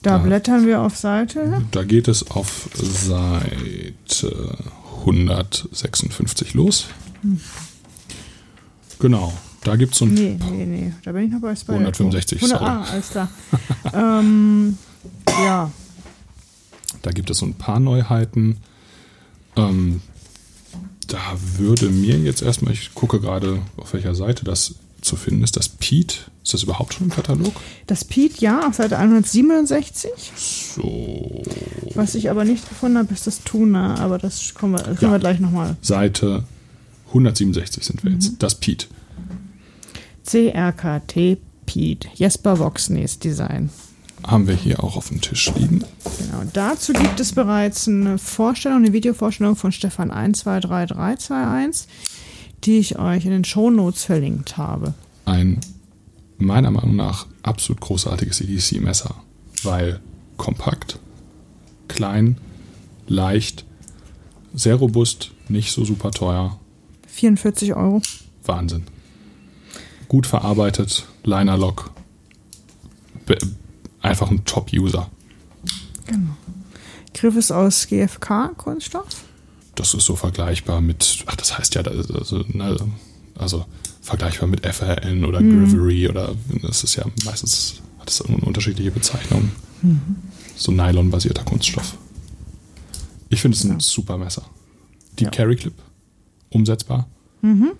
Da, 0.01 0.12
da 0.12 0.17
blättern 0.20 0.65
wir 0.65 0.82
auf 0.82 0.98
Seite. 0.98 1.63
Da 1.72 1.84
geht 1.84 2.08
es 2.08 2.29
auf 2.32 2.70
Seite 2.74 4.58
156 5.00 6.53
los. 6.53 6.88
Hm. 7.22 7.39
Genau, 9.00 9.34
da 9.63 9.75
gibt 9.75 9.94
es 9.94 10.00
so 10.00 10.06
ein. 10.06 10.13
Nee, 10.13 10.39
nee, 10.51 10.65
nee, 10.65 10.94
da 11.03 11.12
bin 11.12 11.25
ich 11.25 11.32
noch 11.32 11.41
bei 11.41 11.56
Spider 11.56 11.79
165, 11.79 12.41
100, 12.41 12.60
sorry. 12.60 12.72
Ah, 12.72 12.84
alles 12.91 13.10
klar. 13.10 13.29
ähm, 13.94 14.77
ja. 15.27 15.72
Da 17.01 17.12
gibt 17.12 17.29
es 17.29 17.38
so 17.38 17.46
ein 17.46 17.53
paar 17.53 17.79
Neuheiten. 17.79 18.58
Ähm, 19.56 20.01
da 21.07 21.37
würde 21.57 21.89
mir 21.89 22.17
jetzt 22.19 22.41
erstmal, 22.41 22.73
ich 22.73 22.93
gucke 22.93 23.19
gerade, 23.19 23.61
auf 23.77 23.93
welcher 23.93 24.15
Seite 24.15 24.45
das 24.45 24.75
zu 25.01 25.15
finden 25.15 25.43
ist, 25.43 25.55
das 25.55 25.69
Pete. 25.69 26.17
Ist 26.43 26.53
das 26.53 26.63
überhaupt 26.63 26.93
schon 26.93 27.07
im 27.07 27.13
Katalog? 27.13 27.53
Das 27.87 28.05
Pete, 28.05 28.39
ja, 28.39 28.67
auf 28.67 28.75
Seite 28.75 28.97
167. 28.97 30.11
So. 30.35 31.43
Was 31.93 32.15
ich 32.15 32.29
aber 32.29 32.45
nicht 32.45 32.67
gefunden 32.67 32.97
habe, 32.97 33.13
ist 33.13 33.27
das 33.27 33.43
Tuna, 33.43 33.99
aber 33.99 34.17
das 34.17 34.53
kommen 34.53 34.73
wir, 34.73 34.83
können 34.83 34.97
ja. 35.01 35.11
wir 35.11 35.19
gleich 35.19 35.39
nochmal. 35.39 35.75
Seite 35.81 36.43
167 37.07 37.83
sind 37.83 38.03
wir 38.03 38.11
mhm. 38.11 38.17
jetzt. 38.17 38.35
Das 38.39 38.55
Pete. 38.55 38.87
CRKT 40.25 41.37
Pete. 41.65 42.07
Jesper 42.15 42.59
Voxnes 42.59 43.19
Design. 43.19 43.69
Haben 44.25 44.47
wir 44.47 44.55
hier 44.55 44.83
auch 44.83 44.97
auf 44.97 45.09
dem 45.09 45.21
Tisch 45.21 45.51
liegen. 45.55 45.83
Genau, 46.19 46.43
dazu 46.53 46.93
gibt 46.93 47.19
es 47.19 47.33
bereits 47.33 47.88
eine 47.88 48.17
Vorstellung, 48.17 48.79
eine 48.79 48.93
Videovorstellung 48.93 49.55
von 49.55 49.71
Stefan 49.71 50.09
123321, 50.09 51.88
die 52.63 52.79
ich 52.79 53.00
euch 53.00 53.25
in 53.25 53.31
den 53.31 53.45
Shownotes 53.45 54.03
verlinkt 54.03 54.57
habe. 54.57 54.93
Ein 55.25 55.59
meiner 56.38 56.71
Meinung 56.71 56.95
nach 56.95 57.27
absolut 57.43 57.81
großartiges 57.81 58.41
EDC-Messer, 58.41 59.15
weil 59.63 60.00
kompakt, 60.38 61.00
klein, 61.88 62.38
leicht, 63.07 63.65
sehr 64.53 64.75
robust, 64.75 65.31
nicht 65.50 65.71
so 65.71 65.86
super 65.86 66.12
teuer. 66.12 66.59
44 67.07 67.75
Euro. 67.75 68.01
Wahnsinn. 68.43 68.83
Gut 70.07 70.25
verarbeitet, 70.25 71.05
Liner-Lock. 71.24 71.91
Einfach 74.07 74.31
ein 74.31 74.45
Top-User. 74.45 75.09
Genau. 76.05 76.37
Griff 77.13 77.35
ist 77.35 77.51
aus 77.51 77.87
GFK-Kunststoff? 77.87 79.23
Das 79.75 79.93
ist 79.93 80.05
so 80.05 80.15
vergleichbar 80.15 80.81
mit, 80.81 81.23
ach, 81.27 81.35
das 81.35 81.57
heißt 81.57 81.75
ja, 81.75 81.81
also, 81.81 82.43
also 83.37 83.65
vergleichbar 84.01 84.47
mit 84.47 84.65
FRN 84.65 85.25
oder 85.25 85.41
mhm. 85.41 85.65
Grivery 85.65 86.07
oder 86.07 86.33
das 86.61 86.83
ist 86.83 86.95
ja 86.95 87.05
meistens 87.25 87.81
hat 87.99 88.09
es 88.09 88.21
eine 88.21 88.37
unterschiedliche 88.37 88.91
Bezeichnungen. 88.91 89.51
Mhm. 89.81 90.15
So 90.55 90.71
Nylon-basierter 90.71 91.43
Kunststoff. 91.43 91.97
Ich 93.29 93.41
finde 93.41 93.57
es 93.57 93.63
ein 93.65 93.73
ja. 93.73 93.79
super 93.79 94.17
Messer. 94.17 94.43
Deep 95.19 95.25
ja. 95.25 95.31
Carry 95.31 95.57
Clip, 95.57 95.73
umsetzbar. 96.49 97.07
Mhm. 97.41 97.72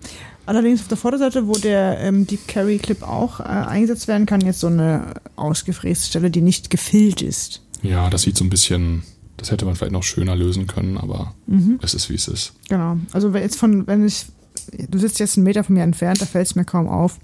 Allerdings 0.46 0.80
auf 0.80 0.88
der 0.88 0.96
Vorderseite, 0.96 1.46
wo 1.46 1.52
der 1.52 1.98
ähm, 2.00 2.26
Deep 2.26 2.48
Carry 2.48 2.78
Clip 2.78 3.02
auch 3.02 3.40
äh, 3.40 3.44
eingesetzt 3.44 4.08
werden 4.08 4.24
kann, 4.26 4.40
jetzt 4.40 4.60
so 4.60 4.68
eine 4.68 5.14
ausgefräste 5.36 6.06
Stelle, 6.06 6.30
die 6.30 6.40
nicht 6.40 6.70
gefüllt 6.70 7.20
ist. 7.20 7.62
Ja, 7.82 8.08
das 8.08 8.22
sieht 8.22 8.36
so 8.36 8.44
ein 8.44 8.50
bisschen, 8.50 9.02
das 9.36 9.50
hätte 9.50 9.66
man 9.66 9.76
vielleicht 9.76 9.92
noch 9.92 10.02
schöner 10.02 10.34
lösen 10.34 10.66
können, 10.66 10.96
aber 10.96 11.34
mhm. 11.46 11.78
es 11.82 11.94
ist 11.94 12.08
wie 12.08 12.14
es 12.14 12.28
ist. 12.28 12.54
Genau. 12.68 12.96
Also 13.12 13.34
jetzt 13.34 13.56
von, 13.56 13.86
wenn 13.86 14.06
ich 14.06 14.26
du 14.88 14.98
sitzt 14.98 15.20
jetzt 15.20 15.36
einen 15.36 15.44
Meter 15.44 15.64
von 15.64 15.74
mir 15.74 15.82
entfernt, 15.82 16.20
da 16.20 16.26
fällt 16.26 16.46
es 16.46 16.54
mir 16.54 16.64
kaum 16.64 16.88
auf. 16.88 17.18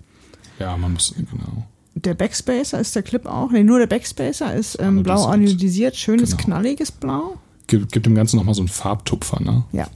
Ja, 0.58 0.76
man 0.76 0.92
muss, 0.92 1.14
genau. 1.16 1.66
Der 1.94 2.14
Backspacer 2.14 2.80
ist 2.80 2.94
der 2.96 3.02
Clip 3.02 3.26
auch. 3.26 3.50
Nee, 3.50 3.64
nur 3.64 3.78
der 3.78 3.86
Backspacer 3.86 4.54
ist 4.54 4.78
ähm, 4.80 5.02
blau 5.02 5.26
anodisiert, 5.26 5.96
schönes, 5.96 6.30
genau. 6.30 6.42
knalliges 6.42 6.90
Blau. 6.90 7.38
Gibt, 7.66 7.92
gibt 7.92 8.06
dem 8.06 8.14
Ganzen 8.14 8.36
nochmal 8.36 8.54
so 8.54 8.62
einen 8.62 8.68
Farbtupfer, 8.68 9.40
ne? 9.40 9.64
Ja. 9.72 9.88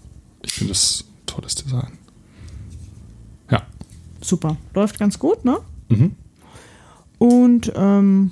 Ich 0.42 0.52
finde 0.52 0.72
das 0.72 1.04
ein 1.06 1.26
tolles 1.26 1.54
Design. 1.56 1.97
Super. 4.20 4.56
Läuft 4.74 4.98
ganz 4.98 5.18
gut, 5.18 5.44
ne? 5.44 5.58
Mhm. 5.88 6.14
Und 7.18 7.72
ähm, 7.74 8.30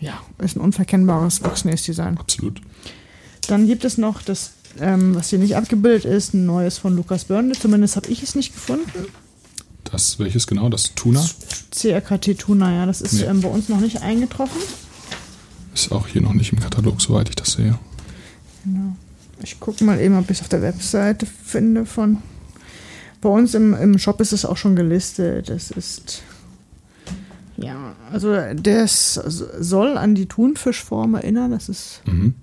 ja, 0.00 0.20
ist 0.38 0.56
ein 0.56 0.60
unverkennbares 0.60 1.42
Voxnäs-Design. 1.42 2.18
Absolut. 2.18 2.60
Dann 3.48 3.66
gibt 3.66 3.84
es 3.84 3.98
noch 3.98 4.22
das 4.22 4.52
ähm, 4.80 5.14
was 5.14 5.30
hier 5.30 5.38
nicht 5.38 5.56
abgebildet 5.56 6.04
ist, 6.04 6.34
ein 6.34 6.46
neues 6.46 6.78
von 6.78 6.94
Lukas 6.96 7.24
Burnley. 7.24 7.58
Zumindest 7.58 7.96
habe 7.96 8.08
ich 8.08 8.22
es 8.22 8.34
nicht 8.34 8.52
gefunden. 8.54 9.06
Das, 9.84 10.18
welches 10.18 10.46
genau? 10.46 10.68
Das 10.68 10.94
Tuna? 10.94 11.24
CRKT 11.70 12.38
Tuna, 12.38 12.74
ja. 12.74 12.86
Das 12.86 13.00
ist 13.00 13.14
nee. 13.14 13.22
ähm, 13.22 13.40
bei 13.40 13.48
uns 13.48 13.68
noch 13.68 13.80
nicht 13.80 14.02
eingetroffen. 14.02 14.60
Ist 15.74 15.92
auch 15.92 16.06
hier 16.06 16.20
noch 16.20 16.34
nicht 16.34 16.52
im 16.52 16.60
Katalog, 16.60 17.00
soweit 17.00 17.28
ich 17.28 17.36
das 17.36 17.52
sehe. 17.52 17.78
Genau. 18.64 18.96
Ich 19.42 19.60
gucke 19.60 19.84
mal 19.84 20.00
eben, 20.00 20.18
ob 20.18 20.30
ich 20.30 20.38
es 20.38 20.42
auf 20.42 20.48
der 20.48 20.62
Webseite 20.62 21.26
finde 21.26 21.86
von. 21.86 22.18
Bei 23.20 23.28
uns 23.28 23.54
im, 23.54 23.74
im 23.74 23.98
Shop 23.98 24.20
ist 24.20 24.32
es 24.32 24.44
auch 24.44 24.56
schon 24.56 24.76
gelistet. 24.76 25.48
Das 25.48 25.70
ist. 25.70 26.22
Ja, 27.56 27.96
also 28.12 28.36
das 28.54 29.14
soll 29.14 29.98
an 29.98 30.14
die 30.14 30.26
Thunfischform 30.26 31.16
erinnern. 31.16 31.50
Das 31.50 31.68
ist. 31.68 32.02
Mhm. 32.06 32.34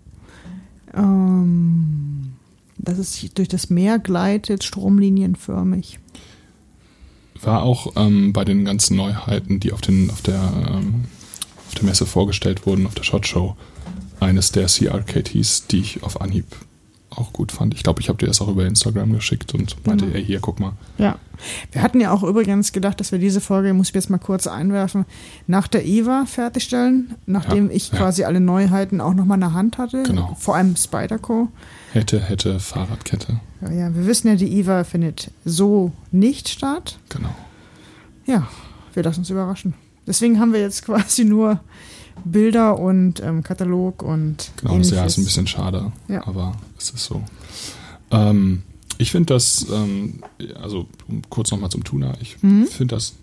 Ähm, 0.94 2.34
dass 2.78 2.98
es 2.98 3.34
durch 3.34 3.48
das 3.48 3.70
Meer 3.70 4.00
gleitet, 4.00 4.64
stromlinienförmig. 4.64 6.00
War 7.42 7.64
auch 7.64 7.94
ähm, 7.96 8.32
bei 8.32 8.46
den 8.46 8.66
ganzen 8.66 8.96
Neuheiten, 8.96 9.60
die 9.60 9.74
auf, 9.74 9.82
den, 9.82 10.10
auf, 10.10 10.22
der, 10.22 10.42
ähm, 10.70 11.06
auf 11.68 11.76
der 11.76 11.84
Messe 11.84 12.06
vorgestellt 12.06 12.66
wurden, 12.66 12.86
auf 12.86 12.96
der 12.96 13.04
Shot 13.04 13.28
Show, 13.28 13.56
eines 14.20 14.52
der 14.52 14.68
CRKTs, 14.68 15.68
die 15.68 15.80
ich 15.80 16.04
auf 16.04 16.22
Anhieb 16.22 16.46
auch 17.16 17.34
gut 17.34 17.52
fand. 17.52 17.74
Ich 17.74 17.84
glaube, 17.84 18.02
ich 18.02 18.10
habe 18.10 18.18
dir 18.18 18.28
das 18.28 18.42
auch 18.42 18.48
über 18.48 18.66
Instagram 18.66 19.14
geschickt 19.14 19.54
und 19.54 19.76
meinte, 19.86 20.06
genau. 20.06 20.18
hier, 20.18 20.40
guck 20.40 20.60
mal. 20.60 20.74
Ja. 20.98 21.18
Wir 21.72 21.82
hatten 21.82 22.00
ja 22.00 22.12
auch 22.12 22.24
übrigens 22.24 22.72
gedacht, 22.72 23.00
dass 23.00 23.12
wir 23.12 23.20
diese 23.20 23.42
Folge, 23.42 23.74
muss 23.74 23.90
ich 23.90 23.96
jetzt 23.96 24.10
mal 24.10 24.18
kurz 24.18 24.48
einwerfen, 24.48 25.06
nach 25.48 25.68
der 25.68 25.86
IVA 25.86 26.26
fertigstellen, 26.26 27.16
nachdem 27.26 27.70
ja, 27.70 27.76
ich 27.76 27.92
ja. 27.92 27.98
quasi 27.98 28.24
alle 28.24 28.40
Neuheiten 28.40 29.02
auch 29.02 29.14
nochmal 29.14 29.36
in 29.36 29.42
der 29.42 29.54
Hand 29.54 29.78
hatte. 29.78 30.04
Genau. 30.04 30.36
Vor 30.40 30.56
allem 30.56 30.76
Spyderco. 30.76 31.50
Hätte, 31.92 32.22
hätte, 32.22 32.60
Fahrradkette. 32.60 33.40
Ja, 33.62 33.72
ja, 33.72 33.96
wir 33.96 34.06
wissen 34.06 34.28
ja, 34.28 34.36
die 34.36 34.60
IVA 34.60 34.84
findet 34.84 35.32
so 35.44 35.92
nicht 36.12 36.50
statt. 36.50 37.00
Genau. 37.10 37.34
Ja, 38.26 38.48
wir 38.94 39.04
lassen 39.04 39.20
uns 39.20 39.30
überraschen. 39.30 39.74
Deswegen 40.08 40.40
haben 40.40 40.54
wir 40.54 40.62
jetzt 40.62 40.84
quasi 40.86 41.26
nur 41.26 41.60
Bilder 42.24 42.80
und 42.80 43.22
ähm, 43.22 43.44
Katalog 43.44 44.02
und. 44.02 44.52
Genau, 44.58 44.74
ähnliches. 44.74 44.96
ja, 44.96 45.06
ist 45.06 45.18
ein 45.18 45.26
bisschen 45.26 45.48
schade, 45.48 45.92
ja. 46.08 46.26
aber 46.26 46.56
es 46.78 46.90
ist 46.92 47.06
so. 47.06 47.24
Ähm, 48.12 48.64
ich 48.98 49.12
finde 49.12 49.34
das, 49.34 49.68
ähm, 49.72 50.24
also 50.56 50.88
kurz 51.30 51.52
nochmal 51.52 51.70
zum 51.70 51.84
Tuna, 51.84 52.14
ich 52.22 52.42
mhm. 52.42 52.66
finde 52.68 52.96
das 52.96 53.14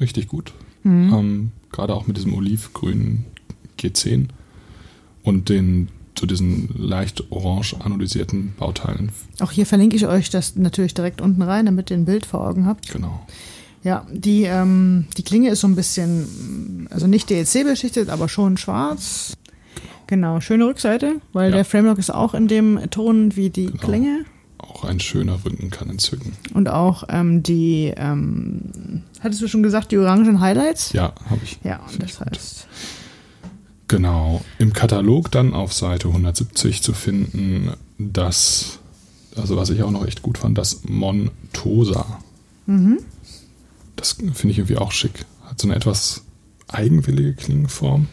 richtig 0.00 0.28
gut. 0.28 0.52
Mhm. 0.82 1.14
Ähm, 1.14 1.52
gerade 1.70 1.94
auch 1.94 2.06
mit 2.06 2.16
diesem 2.16 2.34
olivgrünen 2.34 3.24
G10 3.78 4.28
und 5.22 5.48
den 5.48 5.88
zu 6.14 6.26
diesen 6.26 6.68
leicht 6.76 7.30
orange 7.30 7.76
anodisierten 7.80 8.52
Bauteilen. 8.58 9.10
Auch 9.38 9.52
hier 9.52 9.64
verlinke 9.64 9.96
ich 9.96 10.06
euch 10.06 10.28
das 10.28 10.56
natürlich 10.56 10.92
direkt 10.92 11.20
unten 11.20 11.40
rein, 11.40 11.66
damit 11.66 11.90
ihr 11.90 11.96
ein 11.96 12.04
Bild 12.04 12.26
vor 12.26 12.46
Augen 12.46 12.66
habt. 12.66 12.90
Genau. 12.92 13.26
Ja, 13.82 14.06
die, 14.12 14.44
ähm, 14.44 15.06
die 15.16 15.22
Klinge 15.22 15.50
ist 15.50 15.60
so 15.60 15.68
ein 15.68 15.74
bisschen, 15.74 16.86
also 16.90 17.06
nicht 17.06 17.30
DLC 17.30 17.64
beschichtet, 17.64 18.10
aber 18.10 18.28
schon 18.28 18.58
schwarz. 18.58 19.36
Genau, 20.06 20.40
schöne 20.40 20.66
Rückseite, 20.66 21.20
weil 21.32 21.50
ja. 21.50 21.56
der 21.56 21.64
Framelock 21.64 21.98
ist 21.98 22.10
auch 22.10 22.34
in 22.34 22.48
dem 22.48 22.90
Ton 22.90 23.36
wie 23.36 23.48
die 23.48 23.66
genau. 23.66 23.78
Klinge. 23.78 24.24
Auch 24.58 24.84
ein 24.84 25.00
schöner 25.00 25.38
Rücken 25.44 25.70
kann 25.70 25.88
entzücken. 25.88 26.32
Und 26.52 26.68
auch 26.68 27.04
ähm, 27.08 27.42
die, 27.42 27.94
ähm, 27.96 29.02
hattest 29.20 29.40
du 29.40 29.48
schon 29.48 29.62
gesagt, 29.62 29.92
die 29.92 29.98
orangen 29.98 30.40
Highlights? 30.40 30.92
Ja, 30.92 31.14
habe 31.30 31.40
ich. 31.42 31.58
Ja, 31.64 31.80
und 31.90 32.02
das 32.02 32.20
heißt. 32.20 32.66
Genau, 33.88 34.44
im 34.58 34.72
Katalog 34.72 35.30
dann 35.30 35.54
auf 35.54 35.72
Seite 35.72 36.08
170 36.08 36.82
zu 36.82 36.92
finden, 36.92 37.72
das, 37.98 38.78
also 39.36 39.56
was 39.56 39.70
ich 39.70 39.82
auch 39.82 39.90
noch 39.90 40.06
echt 40.06 40.22
gut 40.22 40.38
fand, 40.38 40.58
das 40.58 40.82
Montosa. 40.84 42.18
Mhm. 42.66 42.98
Das 43.96 44.12
finde 44.12 44.48
ich 44.48 44.58
irgendwie 44.58 44.78
auch 44.78 44.92
schick. 44.92 45.24
Hat 45.44 45.60
so 45.60 45.68
eine 45.68 45.76
etwas 45.76 46.22
eigenwillige 46.68 47.34
Klingenform. 47.34 48.06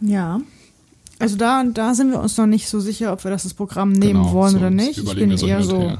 Ja. 0.00 0.40
Also 1.18 1.36
da, 1.36 1.62
da 1.64 1.94
sind 1.94 2.10
wir 2.10 2.20
uns 2.20 2.36
noch 2.36 2.46
nicht 2.46 2.68
so 2.68 2.80
sicher, 2.80 3.12
ob 3.12 3.24
wir 3.24 3.30
das, 3.30 3.42
das 3.42 3.54
Programm 3.54 3.92
nehmen 3.92 4.22
genau, 4.22 4.32
wollen 4.32 4.52
so 4.52 4.58
oder 4.58 4.70
nicht. 4.70 4.98
Ich 4.98 5.14
bin 5.14 5.36
so 5.36 5.46
eher 5.46 5.62
so, 5.62 5.98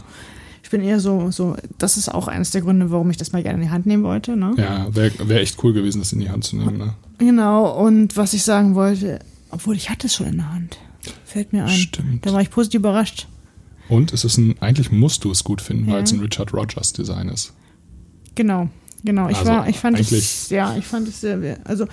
ich 0.62 0.70
bin 0.70 0.82
eher 0.82 0.98
so, 0.98 1.30
so, 1.30 1.56
das 1.78 1.96
ist 1.96 2.08
auch 2.08 2.26
eines 2.26 2.52
der 2.52 2.62
Gründe, 2.62 2.90
warum 2.90 3.10
ich 3.10 3.18
das 3.18 3.32
mal 3.32 3.42
gerne 3.42 3.58
in 3.58 3.64
die 3.64 3.70
Hand 3.70 3.86
nehmen 3.86 4.02
wollte. 4.02 4.36
Ne? 4.36 4.54
Ja, 4.56 4.94
wäre 4.94 5.12
wär 5.28 5.40
echt 5.40 5.62
cool 5.62 5.72
gewesen, 5.72 5.98
das 5.98 6.12
in 6.12 6.20
die 6.20 6.30
Hand 6.30 6.44
zu 6.44 6.56
nehmen. 6.56 6.78
Ne? 6.78 6.94
Genau, 7.18 7.70
und 7.84 8.16
was 8.16 8.32
ich 8.32 8.44
sagen 8.44 8.74
wollte, 8.74 9.18
obwohl 9.50 9.76
ich 9.76 9.90
hatte 9.90 10.06
es 10.06 10.14
schon 10.14 10.26
in 10.26 10.36
der 10.36 10.52
Hand. 10.52 10.78
Fällt 11.24 11.52
mir 11.52 11.64
ein. 11.64 11.70
Stimmt. 11.70 12.24
Da 12.24 12.32
war 12.32 12.40
ich 12.40 12.50
positiv 12.50 12.78
überrascht. 12.78 13.26
Und 13.88 14.12
es 14.12 14.24
ist 14.24 14.38
ein, 14.38 14.54
eigentlich 14.60 14.90
musst 14.90 15.24
du 15.24 15.30
es 15.30 15.44
gut 15.44 15.60
finden, 15.60 15.88
ja. 15.88 15.94
weil 15.94 16.04
es 16.04 16.12
ein 16.12 16.20
Richard 16.20 16.54
Rogers 16.54 16.92
Design 16.92 17.28
ist. 17.28 17.52
Genau. 18.36 18.68
Genau, 19.04 19.28
ich 19.28 19.38
also 19.38 19.50
war, 19.50 19.68
ich 19.68 19.78
fand 19.78 19.98
es, 19.98 20.50
ja, 20.50 20.76
ich 20.76 20.86
fand 20.86 21.08
es 21.08 21.20
sehr, 21.20 21.58
also 21.64 21.86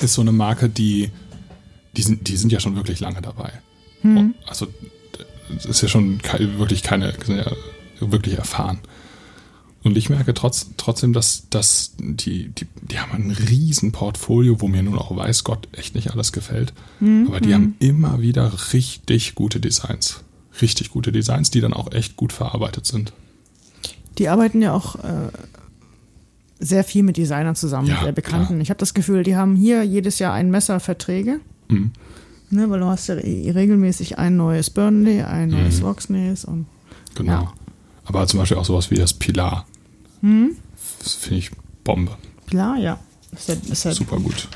ist 0.01 0.15
so 0.15 0.21
eine 0.21 0.33
Marke, 0.33 0.69
die, 0.69 1.11
die, 1.97 2.03
sind, 2.03 2.29
die 2.29 2.37
sind 2.37 2.53
ja 2.53 2.61
schon 2.61 2.77
wirklich 2.77 3.01
lange 3.01 3.23
dabei. 3.23 3.53
Also, 4.47 4.69
es 5.59 5.65
ist 5.65 5.83
ja 5.83 5.89
schon 5.89 6.21
wirklich 6.59 6.83
keine, 6.85 7.13
ja 7.29 7.51
wirklich 7.99 8.37
erfahren. 8.39 8.79
Und 9.87 9.97
ich 9.97 10.11
merke 10.11 10.35
trotz, 10.35 10.67
trotzdem, 10.77 11.13
dass, 11.13 11.45
dass 11.49 11.93
die, 11.99 12.49
die, 12.49 12.67
die 12.83 12.99
haben 12.99 13.13
ein 13.13 13.31
riesen 13.31 13.93
Portfolio, 13.93 14.61
wo 14.61 14.67
mir 14.67 14.83
nun 14.83 14.99
auch 14.99 15.15
weiß 15.15 15.45
Gott 15.45 15.69
echt 15.73 15.95
nicht 15.95 16.11
alles 16.11 16.33
gefällt. 16.33 16.73
Aber 17.01 17.41
die 17.41 17.55
haben 17.55 17.77
immer 17.79 18.21
wieder 18.21 18.53
richtig 18.73 19.37
gute 19.37 19.61
Designs. 19.61 20.25
Richtig 20.61 20.91
gute 20.91 21.13
Designs, 21.13 21.51
die 21.53 21.61
dann 21.61 21.73
auch 21.73 21.93
echt 21.93 22.17
gut 22.17 22.33
verarbeitet 22.33 22.85
sind. 22.87 23.13
Die 24.19 24.29
arbeiten 24.29 24.61
ja 24.61 24.73
auch 24.73 24.97
äh, 24.97 25.29
sehr 26.59 26.83
viel 26.83 27.03
mit 27.05 27.17
Designern 27.17 27.55
zusammen, 27.55 27.87
Ja, 27.89 28.03
sehr 28.03 28.13
bekannten. 28.13 28.47
klar. 28.55 28.61
Ich 28.61 28.71
habe 28.71 28.79
das 28.79 28.93
Gefühl, 28.93 29.23
die 29.23 29.37
haben 29.37 29.55
hier 29.55 29.85
jedes 29.85 30.19
Jahr 30.19 30.33
ein 30.33 30.51
Messer 30.51 30.81
Verträge. 30.81 31.41
Mhm. 31.69 31.93
Ne, 32.51 32.69
weil 32.71 32.81
du 32.81 32.87
hast 32.87 33.09
ja 33.09 33.15
re- 33.15 33.23
regelmäßig 33.55 34.19
ein 34.19 34.37
neues 34.37 34.71
Burnley, 34.71 35.23
ein 35.23 35.51
neues 35.51 35.81
Voxnays 35.83 36.45
und 36.45 36.67
Genau. 37.15 37.33
Ja. 37.33 37.53
Aber 38.05 38.27
zum 38.27 38.39
Beispiel 38.41 38.57
auch 38.57 38.65
sowas 38.65 38.91
wie 38.91 38.95
das 38.95 39.15
Pilar. 39.15 39.67
Hm? 40.21 40.57
Das 40.99 41.15
finde 41.15 41.39
ich 41.39 41.51
Bombe. 41.85 42.17
klar, 42.47 42.77
ja. 42.79 42.99
Ist 43.33 43.49
ja, 43.49 43.55
ist 43.71 43.85
ja 43.85 43.93
Super 43.93 44.19
gut. 44.19 44.49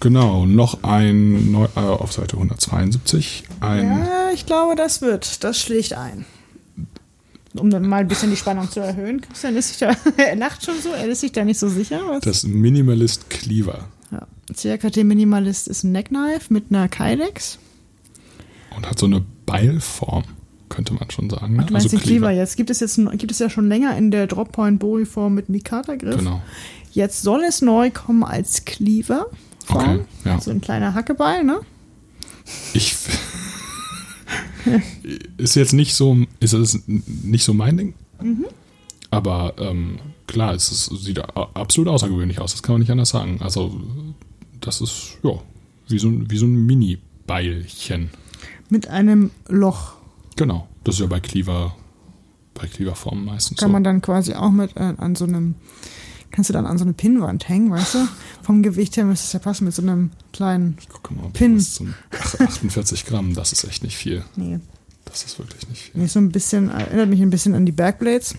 Genau, 0.00 0.46
noch 0.46 0.84
ein 0.84 1.50
Neu 1.50 1.66
äh, 1.76 1.80
auf 1.80 2.12
Seite 2.12 2.36
172. 2.36 3.44
Ein 3.60 3.98
Ja, 3.98 4.30
ich 4.32 4.46
glaube, 4.46 4.76
das 4.76 5.02
wird. 5.02 5.42
Das 5.42 5.60
schlägt 5.60 5.92
ein. 5.92 6.24
Um 7.54 7.70
dann 7.70 7.88
mal 7.88 8.00
ein 8.00 8.08
bisschen 8.08 8.30
die 8.30 8.36
Spannung 8.36 8.70
zu 8.70 8.80
erhöhen. 8.80 9.20
Christian 9.20 9.56
ist 9.56 9.68
sich 9.68 9.78
da, 9.78 9.96
er 10.16 10.36
lacht 10.36 10.64
schon 10.64 10.80
so, 10.80 10.90
er 10.90 11.06
ist 11.06 11.20
sich 11.20 11.32
da 11.32 11.44
nicht 11.44 11.58
so 11.58 11.68
sicher. 11.68 12.00
Was? 12.06 12.20
das 12.20 12.44
Minimalist 12.44 13.28
Cleaver. 13.30 13.88
Ja. 14.12 14.26
CRKT 14.54 14.98
Minimalist 14.98 15.66
ist 15.66 15.82
ein 15.82 15.92
Neckknife 15.92 16.52
mit 16.52 16.66
einer 16.70 16.88
Kydex. 16.88 17.58
Und 18.76 18.88
hat 18.88 18.98
so 18.98 19.06
eine 19.06 19.24
Beilform, 19.46 20.24
könnte 20.68 20.94
man 20.94 21.10
schon 21.10 21.30
sagen. 21.30 21.56
Ne? 21.56 21.64
Du 21.66 21.72
meinst 21.72 21.92
den 21.92 22.00
Cleaver 22.00 22.30
jetzt. 22.30 22.56
Gibt 22.56 22.70
es 22.70 22.80
jetzt 22.80 22.96
gibt 23.18 23.30
es 23.30 23.38
ja 23.38 23.50
schon 23.50 23.68
länger 23.68 23.96
in 23.96 24.10
der 24.10 24.26
Droppoint 24.26 24.78
Bowie 24.78 25.06
Form 25.06 25.34
mit 25.34 25.48
Mikata-Griff. 25.48 26.18
Genau. 26.18 26.42
Jetzt 26.92 27.22
soll 27.22 27.42
es 27.46 27.62
neu 27.62 27.90
kommen 27.90 28.24
als 28.24 28.64
Cleaver. 28.64 29.26
Form. 29.66 29.90
Okay, 29.90 30.00
ja. 30.24 30.40
So 30.40 30.50
ein 30.50 30.60
kleiner 30.60 30.94
Hackebeil, 30.94 31.44
ne? 31.44 31.60
Ich 32.72 32.96
ist 35.36 35.54
jetzt 35.56 35.72
nicht 35.72 35.94
so, 35.94 36.16
ist 36.40 36.52
es 36.52 36.82
nicht 36.86 37.44
so 37.44 37.54
mein 37.54 37.76
Ding. 37.76 37.94
Mhm. 38.22 38.46
Aber 39.10 39.54
ähm, 39.58 39.98
klar, 40.26 40.54
es 40.54 40.70
ist, 40.70 41.04
sieht 41.04 41.18
absolut 41.36 41.88
außergewöhnlich 41.88 42.40
aus. 42.40 42.52
Das 42.52 42.62
kann 42.62 42.74
man 42.74 42.80
nicht 42.80 42.90
anders 42.90 43.10
sagen. 43.10 43.38
Also 43.40 43.80
das 44.60 44.80
ist 44.80 45.18
ja 45.22 45.30
wie 45.88 45.98
so, 45.98 46.08
ein- 46.08 46.30
wie 46.30 46.36
so 46.38 46.46
ein 46.46 46.66
Mini-Beilchen. 46.66 48.10
Mit 48.68 48.88
einem 48.88 49.30
Loch. 49.48 49.94
Genau. 50.38 50.66
Das 50.84 50.94
ist 50.94 51.00
ja 51.00 51.06
bei 51.06 51.20
Cleaver, 51.20 51.74
bei 52.54 52.66
Cleaver-Formen 52.66 53.24
meistens 53.26 53.58
Kann 53.58 53.68
so. 53.68 53.72
man 53.72 53.84
dann 53.84 54.00
quasi 54.00 54.32
auch 54.34 54.50
mit 54.50 54.74
äh, 54.76 54.94
an 54.96 55.14
so 55.14 55.24
einem, 55.26 55.56
kannst 56.30 56.48
du 56.48 56.54
dann 56.54 56.64
an 56.66 56.78
so 56.78 56.84
eine 56.84 56.94
Pinnwand 56.94 57.48
hängen, 57.48 57.70
weißt 57.70 57.94
du? 57.96 58.08
Vom 58.42 58.62
Gewicht 58.62 58.96
her 58.96 59.04
müsste 59.04 59.26
es 59.26 59.32
ja 59.34 59.38
passen 59.40 59.64
mit 59.66 59.74
so 59.74 59.82
einem 59.82 60.10
kleinen, 60.32 60.78
Guck 60.90 61.10
mal, 61.16 61.28
Pin. 61.32 61.64
ach- 62.18 62.40
48 62.40 63.04
Gramm, 63.04 63.34
das 63.34 63.52
ist 63.52 63.64
echt 63.64 63.82
nicht 63.82 63.96
viel. 63.96 64.24
nee, 64.36 64.58
Das 65.04 65.24
ist 65.24 65.38
wirklich 65.38 65.68
nicht 65.68 65.82
viel. 65.82 66.00
nicht 66.00 66.12
so 66.12 66.20
ein 66.20 66.30
bisschen, 66.30 66.70
erinnert 66.70 67.08
mich 67.10 67.20
ein 67.20 67.30
bisschen 67.30 67.54
an 67.54 67.66
die 67.66 67.72
Backblades. 67.72 68.34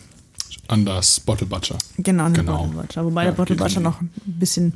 An 0.68 0.86
das 0.86 1.20
Bottle 1.20 1.48
Butcher. 1.48 1.78
Genau, 1.98 2.24
an 2.26 2.34
den 2.34 2.46
Genau. 2.46 2.64
Bottle 2.66 2.82
Butcher. 2.82 3.06
Wobei 3.06 3.24
Ja, 3.26 3.32
der 3.32 3.38
Bottle 3.38 3.56
Butcher 3.56 3.80
noch 3.82 4.02
ein 4.02 4.10
bisschen 4.26 4.74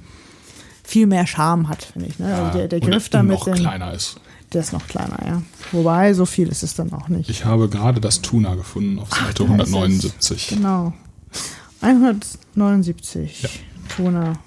viel 0.83 1.07
mehr 1.07 1.25
Charme 1.25 1.69
hat, 1.69 1.83
finde 1.83 2.09
ich. 2.09 2.19
Ne? 2.19 2.33
also 2.35 2.57
der, 2.57 2.67
der 2.67 2.81
und 2.81 2.89
Griff 2.89 3.09
da 3.09 3.23
mit 3.23 3.37
noch 3.39 3.45
kleiner 3.55 3.93
ist. 3.93 4.19
Der 4.53 4.61
ist 4.61 4.73
noch 4.73 4.87
kleiner, 4.87 5.17
ja. 5.25 5.41
Wobei, 5.71 6.13
so 6.13 6.25
viel 6.25 6.47
ist 6.49 6.63
es 6.63 6.75
dann 6.75 6.93
auch 6.93 7.07
nicht. 7.09 7.29
Ich 7.29 7.45
habe 7.45 7.69
gerade 7.69 7.99
das 7.99 8.21
Tuna 8.21 8.55
gefunden 8.55 8.99
auf 8.99 9.09
Seite 9.09 9.43
es. 9.43 9.49
179. 9.49 10.47
Genau. 10.49 10.93
179 11.81 13.41
Ja. 13.43 13.49
Toner. 13.95 14.39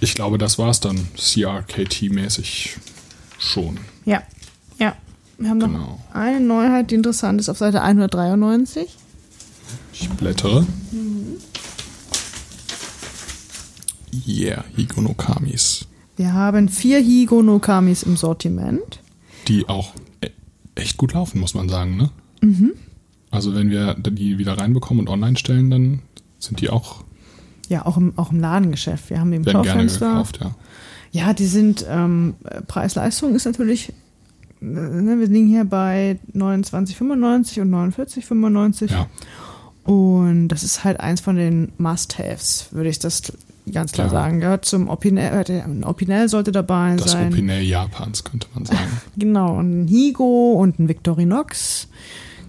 Ich 0.00 0.14
glaube, 0.14 0.38
das 0.38 0.58
war 0.58 0.68
es 0.70 0.80
dann 0.80 1.08
CRKT-mäßig 1.16 2.76
schon. 3.38 3.78
Ja, 4.04 4.22
ja. 4.78 4.94
Wir 5.38 5.50
haben 5.50 5.58
noch 5.58 5.66
Genau. 5.68 5.98
eine 6.12 6.40
Neuheit, 6.40 6.90
die 6.90 6.94
interessant 6.96 7.40
ist, 7.40 7.48
auf 7.48 7.58
Seite 7.58 7.82
193. 7.82 8.88
Ich 9.92 10.08
blättere. 10.10 10.66
Yeah, 14.26 14.64
Higonokamis. 14.76 15.86
Wir 16.16 16.32
haben 16.32 16.68
vier 16.68 17.00
Higo 17.00 17.42
no 17.42 17.58
Kamis 17.58 18.04
im 18.04 18.16
Sortiment. 18.16 19.00
Die 19.48 19.68
auch 19.68 19.92
e- 20.22 20.30
echt 20.74 20.96
gut 20.96 21.12
laufen, 21.12 21.40
muss 21.40 21.54
man 21.54 21.68
sagen, 21.68 21.96
ne? 21.96 22.10
Mhm. 22.40 22.72
Also 23.30 23.54
wenn 23.54 23.70
wir 23.70 23.94
die 23.94 24.38
wieder 24.38 24.56
reinbekommen 24.58 25.00
und 25.00 25.08
online 25.12 25.36
stellen, 25.36 25.70
dann 25.70 26.02
sind 26.38 26.60
die 26.60 26.70
auch, 26.70 27.04
Ja, 27.68 27.84
auch 27.86 27.96
im, 27.96 28.12
auch 28.16 28.30
im 28.32 28.40
Ladengeschäft. 28.40 29.10
Wir 29.10 29.18
haben 29.20 29.30
die 29.30 29.38
im 29.38 29.44
Schaufenster. 29.48 30.08
gekauft, 30.10 30.38
ja. 30.40 30.54
Ja, 31.10 31.32
die 31.32 31.46
sind, 31.46 31.84
ähm, 31.88 32.34
Preis-Leistung 32.66 33.34
ist 33.34 33.44
natürlich, 33.44 33.90
äh, 34.60 34.64
ne, 34.64 35.18
wir 35.18 35.26
liegen 35.28 35.46
hier 35.48 35.64
bei 35.64 36.18
29,95 36.34 37.60
und 37.60 37.70
49,95. 37.70 38.90
Ja, 38.90 39.08
Und 39.84 40.48
das 40.48 40.62
ist 40.64 40.82
halt 40.84 41.00
eins 41.00 41.20
von 41.20 41.36
den 41.36 41.72
Must-Haves, 41.78 42.68
würde 42.72 42.88
ich 42.88 42.98
das 42.98 43.32
ganz 43.72 43.92
klar 43.92 44.08
Klar. 44.08 44.22
sagen. 44.24 44.40
Gehört 44.40 44.64
zum 44.64 44.88
Opinel, 44.88 45.44
äh, 45.48 45.60
ein 45.62 45.84
Opinel 45.84 46.28
sollte 46.28 46.52
dabei 46.52 46.96
das 46.96 47.12
sein. 47.12 47.32
Opinel 47.32 47.62
Japans, 47.62 48.24
könnte 48.24 48.46
man 48.54 48.64
sagen. 48.64 49.00
Genau, 49.16 49.56
und 49.56 49.84
ein 49.84 49.88
Higo 49.88 50.52
und 50.54 50.78
ein 50.78 50.88
Victorinox 50.88 51.88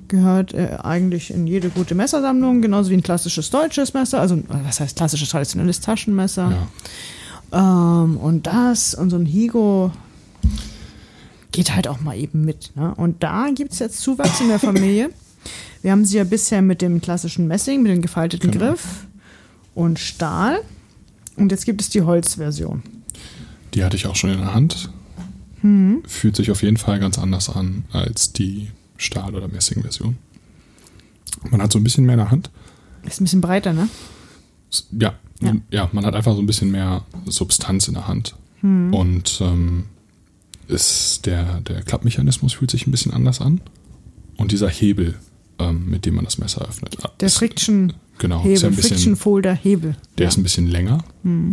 gehört 0.08 0.54
äh, 0.54 0.78
eigentlich 0.84 1.32
in 1.32 1.48
jede 1.48 1.70
gute 1.70 1.96
Messersammlung, 1.96 2.62
genauso 2.62 2.90
wie 2.92 2.96
ein 2.96 3.04
klassisches 3.04 3.50
deutsches 3.50 3.94
Messer, 3.94 4.20
also 4.22 4.36
äh, 4.36 4.42
was 4.64 4.80
heißt 4.80 4.96
klassisches 4.98 5.30
traditionelles 5.30 5.80
Taschenmesser. 5.82 6.52
Ja. 7.52 8.04
Ähm, 8.04 8.18
und 8.18 8.46
das 8.48 8.94
und 8.94 9.10
so 9.10 9.16
ein 9.18 9.26
Higo 9.26 9.92
geht 11.52 11.74
halt 11.76 11.88
auch 11.88 12.02
mal 12.02 12.18
eben 12.18 12.44
mit. 12.44 12.72
Ne? 12.76 12.94
Und 12.96 13.24
da 13.24 13.48
gibt 13.56 13.74
es 13.74 13.80
jetzt 13.80 14.02
Zuwachs 14.02 14.42
in 14.42 14.50
der 14.50 14.60
Familie. 14.60 15.10
Wir 15.82 15.92
haben 15.92 16.04
sie 16.06 16.18
ja 16.18 16.24
bisher 16.24 16.62
mit 16.62 16.82
dem 16.82 17.00
klassischen 17.02 17.48
Messing, 17.48 17.82
mit 17.84 17.92
dem 17.92 18.02
gefalteten 18.02 18.52
Genau. 18.52 18.66
Griff 18.72 19.06
und 19.74 20.00
Stahl. 20.00 20.60
Und 21.38 21.52
jetzt 21.52 21.66
gibt 21.66 21.82
es 21.82 21.90
die 21.90 22.02
Holzversion. 22.02 22.82
Die 23.74 23.84
hatte 23.84 23.98
ich 23.98 24.08
auch 24.08 24.16
schon 24.16 24.30
in 24.32 24.40
der 24.40 24.54
Hand. 24.54 24.90
Mhm. 25.62 26.04
Fühlt 26.08 26.36
sich 26.36 26.52
auf 26.52 26.64
jeden 26.64 26.78
Fall 26.78 27.00
ganz 27.00 27.18
anders 27.18 27.50
an 27.50 27.84
als 27.92 28.32
die 28.34 28.70
Stahl- 28.98 29.36
oder 29.36 29.48
Messing-Version. 29.48 30.18
Man 31.50 31.62
hat 31.62 31.72
so 31.72 31.80
ein 31.80 31.84
bisschen 31.84 32.06
mehr 32.06 32.14
in 32.14 32.20
der 32.20 32.32
Hand. 32.32 32.50
Ist 33.04 33.20
ein 33.20 33.26
bisschen 33.26 33.42
breiter, 33.42 33.74
ne? 33.74 33.90
Ja, 34.92 35.14
Ja. 35.42 35.56
ja. 35.72 35.90
man 35.92 36.06
hat 36.06 36.16
einfach 36.16 36.34
so 36.34 36.42
ein 36.42 36.46
bisschen 36.46 36.72
mehr 36.72 37.04
Substanz 37.26 37.88
in 37.88 37.94
der 37.96 38.08
Hand. 38.08 38.36
Mhm. 38.62 38.94
Und 38.94 39.40
ähm, 39.42 39.86
ist 40.68 41.26
der, 41.26 41.62
der 41.62 41.82
Klappmechanismus 41.84 42.54
fühlt 42.54 42.72
sich 42.72 42.88
ein 42.88 42.92
bisschen 42.92 43.14
anders 43.14 43.42
an. 43.42 43.62
Und 44.38 44.52
dieser 44.52 44.70
Hebel, 44.70 45.16
ähm, 45.60 45.90
mit 45.90 46.06
dem 46.06 46.16
man 46.16 46.26
das 46.26 46.38
Messer 46.38 46.62
öffnet. 46.68 46.98
Der 47.20 47.28
ist, 47.28 47.38
Friction 47.38 47.94
genau, 48.18 48.40
Hebel, 48.40 48.54
ist 48.54 48.62
ja 48.62 48.68
ein 48.70 48.74
Friction 48.74 48.96
bisschen, 48.96 49.16
Folder 49.16 49.54
Hebel. 49.54 49.96
der 50.18 50.28
ist 50.28 50.38
ein 50.38 50.44
bisschen 50.44 50.68
länger. 50.68 51.04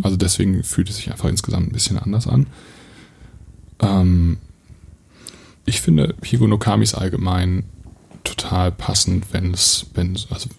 Also 0.03 0.17
deswegen 0.17 0.63
fühlt 0.63 0.89
es 0.89 0.97
sich 0.97 1.11
einfach 1.11 1.29
insgesamt 1.29 1.67
ein 1.67 1.71
bisschen 1.71 1.97
anders 1.97 2.27
an. 2.27 2.47
Ähm, 3.79 4.37
ich 5.65 5.81
finde 5.81 6.15
Higonokamis 6.23 6.93
allgemein 6.93 7.63
total 8.23 8.71
passend, 8.71 9.33
wenn 9.33 9.53
es, 9.53 9.87
wenn 9.93 10.17
also 10.29 10.49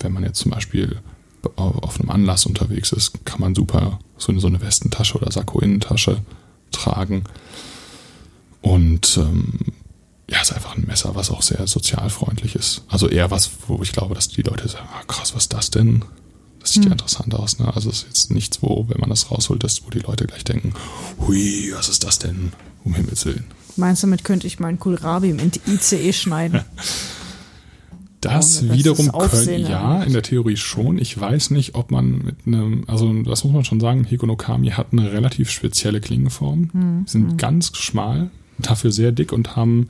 wenn 0.00 0.12
man 0.12 0.22
jetzt 0.22 0.38
zum 0.38 0.52
Beispiel 0.52 0.98
auf 1.56 1.82
auf 1.82 2.00
einem 2.00 2.10
Anlass 2.10 2.46
unterwegs 2.46 2.92
ist, 2.92 3.24
kann 3.24 3.40
man 3.40 3.54
super 3.54 3.98
so 4.16 4.32
eine, 4.32 4.40
so 4.40 4.48
eine 4.48 4.60
Westentasche 4.60 5.16
oder 5.16 5.30
Sakko-Innentasche 5.30 6.18
tragen. 6.72 7.24
Und 8.60 9.16
ähm, 9.18 9.52
ja, 10.30 10.40
ist 10.42 10.52
einfach 10.52 10.76
ein 10.76 10.84
Messer, 10.86 11.14
was 11.14 11.30
auch 11.30 11.42
sehr 11.42 11.66
sozialfreundlich 11.66 12.54
ist. 12.54 12.82
Also 12.88 13.08
eher 13.08 13.30
was, 13.30 13.50
wo 13.66 13.82
ich 13.82 13.92
glaube, 13.92 14.14
dass 14.14 14.28
die 14.28 14.42
Leute 14.42 14.68
sagen, 14.68 14.88
ah, 14.92 15.02
krass, 15.06 15.34
was 15.34 15.44
ist 15.44 15.52
das 15.54 15.70
denn? 15.70 16.04
Das 16.60 16.72
sieht 16.72 16.84
ja 16.84 16.92
interessant 16.92 17.34
aus. 17.34 17.58
Ne? 17.58 17.74
Also 17.74 17.88
es 17.88 17.98
ist 17.98 18.06
jetzt 18.06 18.30
nichts, 18.30 18.62
wo, 18.62 18.84
wenn 18.88 19.00
man 19.00 19.08
das 19.08 19.30
rausholt, 19.30 19.64
dass, 19.64 19.86
wo 19.86 19.90
die 19.90 20.00
Leute 20.00 20.26
gleich 20.26 20.44
denken, 20.44 20.74
hui, 21.20 21.72
was 21.74 21.88
ist 21.88 22.04
das 22.04 22.18
denn? 22.18 22.52
Um 22.84 22.94
Himmels 22.94 23.24
Willen. 23.24 23.44
Meinst 23.76 24.02
du, 24.02 24.06
damit 24.06 24.24
könnte 24.24 24.46
ich 24.46 24.58
meinen 24.58 24.78
Kohlrabi 24.78 25.30
im 25.30 25.50
ICE 25.66 26.12
schneiden? 26.12 26.62
Das 28.20 28.62
Ohne, 28.62 28.74
wiederum 28.74 29.12
können, 29.12 29.60
ja, 29.60 30.02
in 30.02 30.12
der 30.12 30.22
Theorie 30.24 30.56
schon. 30.56 30.98
Ich 30.98 31.18
weiß 31.18 31.50
nicht, 31.50 31.76
ob 31.76 31.92
man 31.92 32.18
mit 32.18 32.34
einem, 32.46 32.82
also 32.88 33.12
das 33.22 33.44
muss 33.44 33.52
man 33.52 33.64
schon 33.64 33.78
sagen, 33.78 34.02
Hikonokami 34.02 34.70
hat 34.70 34.88
eine 34.90 35.12
relativ 35.12 35.50
spezielle 35.50 36.00
Klingenform. 36.00 36.70
Hm, 36.72 37.04
Sind 37.06 37.38
ganz 37.38 37.76
schmal, 37.76 38.30
dafür 38.58 38.90
sehr 38.90 39.12
dick 39.12 39.32
und 39.32 39.54
haben 39.54 39.88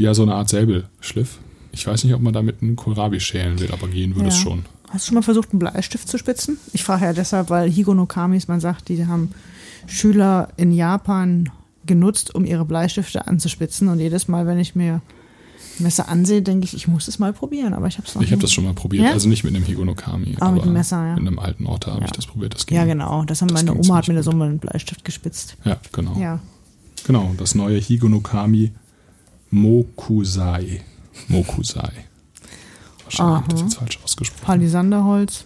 ja 0.00 0.14
so 0.14 0.22
eine 0.22 0.34
Art 0.34 0.48
Säbelschliff. 0.48 1.38
Ich 1.72 1.86
weiß 1.86 2.04
nicht, 2.04 2.14
ob 2.14 2.20
man 2.20 2.32
damit 2.32 2.62
einen 2.62 2.76
Kohlrabi 2.76 3.20
schälen 3.20 3.58
will, 3.60 3.70
aber 3.72 3.88
gehen 3.88 4.16
würde 4.16 4.28
es 4.28 4.36
Ja. 4.38 4.42
schon. 4.42 4.64
Hast 4.88 5.04
du 5.06 5.08
schon 5.10 5.14
mal 5.16 5.22
versucht, 5.22 5.50
einen 5.52 5.60
Bleistift 5.60 6.08
zu 6.08 6.18
spitzen? 6.18 6.58
Ich 6.72 6.82
frage 6.82 7.04
ja 7.04 7.12
deshalb, 7.12 7.48
weil 7.48 7.70
Higonokamis, 7.70 8.48
man 8.48 8.58
sagt, 8.60 8.88
die 8.88 9.06
haben 9.06 9.30
Schüler 9.86 10.48
in 10.56 10.72
Japan 10.72 11.48
genutzt, 11.86 12.34
um 12.34 12.44
ihre 12.44 12.64
Bleistifte 12.64 13.26
anzuspitzen. 13.28 13.88
Und 13.88 14.00
jedes 14.00 14.26
Mal, 14.28 14.46
wenn 14.46 14.58
ich 14.58 14.74
mir 14.74 15.00
Messer 15.78 16.08
ansehe, 16.08 16.42
denke 16.42 16.64
ich, 16.64 16.74
ich 16.74 16.88
muss 16.88 17.06
es 17.08 17.18
mal 17.20 17.32
probieren. 17.32 17.72
Aber 17.72 17.86
ich 17.86 17.98
habe 17.98 18.06
es 18.08 18.14
noch 18.14 18.22
Ich 18.22 18.32
habe 18.32 18.42
das 18.42 18.52
schon 18.52 18.64
mal 18.64 18.74
probiert, 18.74 19.04
Ja? 19.06 19.12
also 19.12 19.28
nicht 19.28 19.44
mit 19.44 19.54
einem 19.54 19.64
Higonokami, 19.64 20.36
Aber 20.40 20.52
mit 20.56 20.64
dem 20.64 20.72
Messer, 20.72 20.96
ja. 21.06 21.14
mit 21.14 21.26
einem 21.26 21.38
alten 21.38 21.66
Otter 21.66 21.94
habe 21.94 22.04
ich 22.04 22.10
das 22.10 22.26
probiert. 22.26 22.54
Das 22.54 22.66
ging. 22.66 22.76
Ja, 22.76 22.84
genau. 22.84 23.24
Das 23.24 23.40
haben 23.42 23.48
Das 23.48 23.62
meine 23.64 23.78
Oma 23.78 23.96
hat 23.96 24.08
mir 24.08 24.14
ziemlich 24.14 24.24
da 24.24 24.30
so 24.30 24.36
mal 24.36 24.48
einen 24.48 24.58
Bleistift 24.58 25.04
gespitzt. 25.04 25.56
Ja, 25.64 25.78
genau. 25.92 26.16
Ja. 26.18 26.40
Genau, 27.06 27.32
das 27.38 27.54
neue 27.54 27.78
Higonokami 27.78 28.72
Mokusai. 29.50 30.80
Mokusai. 31.28 31.92
Wahrscheinlich 33.04 33.36
habe 33.36 33.44
ich 33.48 33.52
das 33.54 33.60
jetzt 33.62 33.74
falsch 33.74 33.98
ausgesprochen. 34.04 34.44
Palisanderholz. 34.44 35.44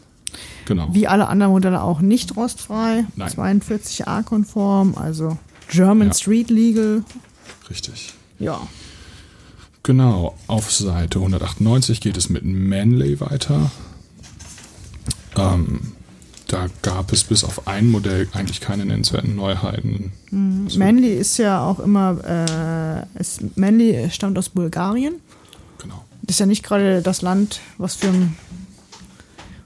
Genau. 0.66 0.88
Wie 0.92 1.06
alle 1.06 1.28
anderen 1.28 1.52
Modelle 1.52 1.82
auch 1.82 2.00
nicht 2.00 2.36
rostfrei. 2.36 3.04
Nein. 3.16 3.28
42a-konform, 3.30 4.96
also 4.96 5.38
German 5.70 6.08
Ja. 6.08 6.14
Street 6.14 6.50
Legal. 6.50 7.04
Richtig. 7.70 8.12
Ja. 8.38 8.60
Genau, 9.82 10.34
auf 10.46 10.72
Seite 10.72 11.18
198 11.18 12.00
geht 12.00 12.16
es 12.16 12.28
mit 12.30 12.44
Manley 12.44 13.20
weiter. 13.20 13.70
Ähm, 15.36 15.92
da 16.48 16.66
gab 16.82 17.12
es 17.12 17.24
bis 17.24 17.42
auf 17.44 17.66
ein 17.66 17.88
Modell 17.90 18.28
eigentlich 18.32 18.60
keine 18.60 18.84
nennenswerten 18.84 19.34
Neuheiten. 19.34 20.12
Es 20.66 20.74
wird- 20.74 20.78
Manly 20.78 21.14
ist 21.14 21.38
ja 21.38 21.64
auch 21.66 21.80
immer, 21.80 23.06
äh, 23.16 23.20
ist, 23.20 23.56
Manly 23.56 24.08
stammt 24.10 24.36
aus 24.38 24.50
Bulgarien. 24.50 25.14
Genau. 25.78 26.04
Das 26.22 26.36
ist 26.36 26.40
ja 26.40 26.46
nicht 26.46 26.62
gerade 26.62 27.02
das 27.02 27.22
Land, 27.22 27.60
was 27.78 27.94
für, 27.96 28.12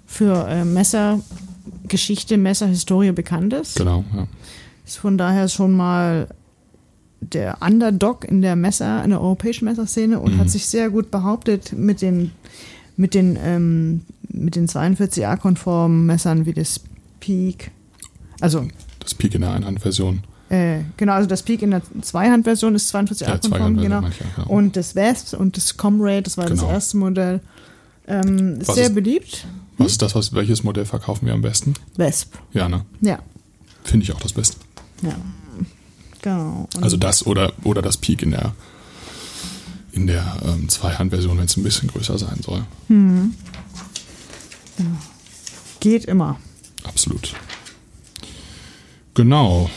für 0.06 0.46
äh, 0.48 0.64
Messergeschichte, 0.64 2.36
Messerhistorie 2.36 3.12
bekannt 3.12 3.52
ist. 3.52 3.76
Genau, 3.76 4.04
ja. 4.14 4.26
Ist 4.86 4.98
von 4.98 5.18
daher 5.18 5.48
schon 5.48 5.72
mal 5.76 6.28
der 7.20 7.58
Underdog 7.60 8.24
in 8.24 8.42
der 8.42 8.56
Messer, 8.56 9.02
in 9.04 9.10
der 9.10 9.20
europäischen 9.20 9.64
Messerszene 9.64 10.18
und 10.20 10.34
Mhm. 10.36 10.38
hat 10.40 10.50
sich 10.50 10.66
sehr 10.66 10.88
gut 10.90 11.10
behauptet 11.10 11.72
mit 11.72 12.00
den, 12.00 12.30
mit 12.96 13.12
den, 13.14 13.36
ähm, 13.42 14.02
mit 14.38 14.56
den 14.56 14.66
42a-konformen 14.68 16.06
Messern 16.06 16.46
wie 16.46 16.52
das 16.54 16.80
Peak. 17.20 17.70
Also, 18.40 18.66
Das 19.00 19.14
Peak 19.14 19.34
in 19.34 19.40
der 19.42 19.52
Einhandversion. 19.52 20.22
äh, 20.48 20.80
genau, 20.96 21.12
also 21.14 21.28
das 21.28 21.42
Peak 21.42 21.62
in 21.62 21.70
der 21.72 21.82
Zweihandversion 22.02 22.74
ist 22.74 22.92
Ja, 22.92 23.00
42a-konform, 23.00 23.76
Zweihand- 23.76 23.82
genau. 23.82 24.00
genau. 24.36 24.48
Und 24.48 24.76
das 24.76 24.94
West 24.94 25.34
und 25.34 25.56
das 25.56 25.76
Comrade, 25.76 26.22
das 26.22 26.36
war 26.38 26.46
Genau. 26.46 26.62
das 26.62 26.70
erste 26.70 26.96
Modell, 26.98 27.40
ähm, 28.06 28.60
ist 28.60 28.68
Was 28.68 28.74
sehr 28.76 28.86
ist- 28.86 28.94
beliebt. 28.94 29.46
Was 29.76 29.92
ist 29.92 30.02
das, 30.02 30.14
was, 30.14 30.32
welches 30.32 30.64
Modell 30.64 30.86
verkaufen 30.86 31.26
wir 31.26 31.34
am 31.34 31.42
besten? 31.42 31.74
Wesp, 31.96 32.34
Ja, 32.52 32.68
ne? 32.68 32.84
ja. 33.00 33.18
Finde 33.84 34.04
ich 34.04 34.12
auch 34.12 34.20
das 34.20 34.32
Beste. 34.32 34.56
ja. 35.02 35.14
Genau. 36.20 36.66
Und 36.74 36.82
Also 36.82 36.96
das 36.96 37.24
oder, 37.26 37.52
oder 37.62 37.80
das 37.80 37.96
Peak 37.96 38.22
in 38.22 38.32
der 38.32 38.52
in 39.92 40.06
der 40.08 40.36
ähm, 40.44 40.68
Zweihandversion, 40.68 41.38
wenn 41.38 41.44
es 41.46 41.56
ein 41.56 41.62
bisschen 41.62 41.88
größer 41.88 42.18
sein 42.18 42.40
soll. 42.42 42.62
Geht 45.80 46.04
immer. 46.04 46.38
Absolut. 46.84 47.34
Genau. 49.14 49.68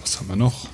Was 0.00 0.18
haben 0.18 0.28
wir 0.28 0.36
noch? 0.36 0.66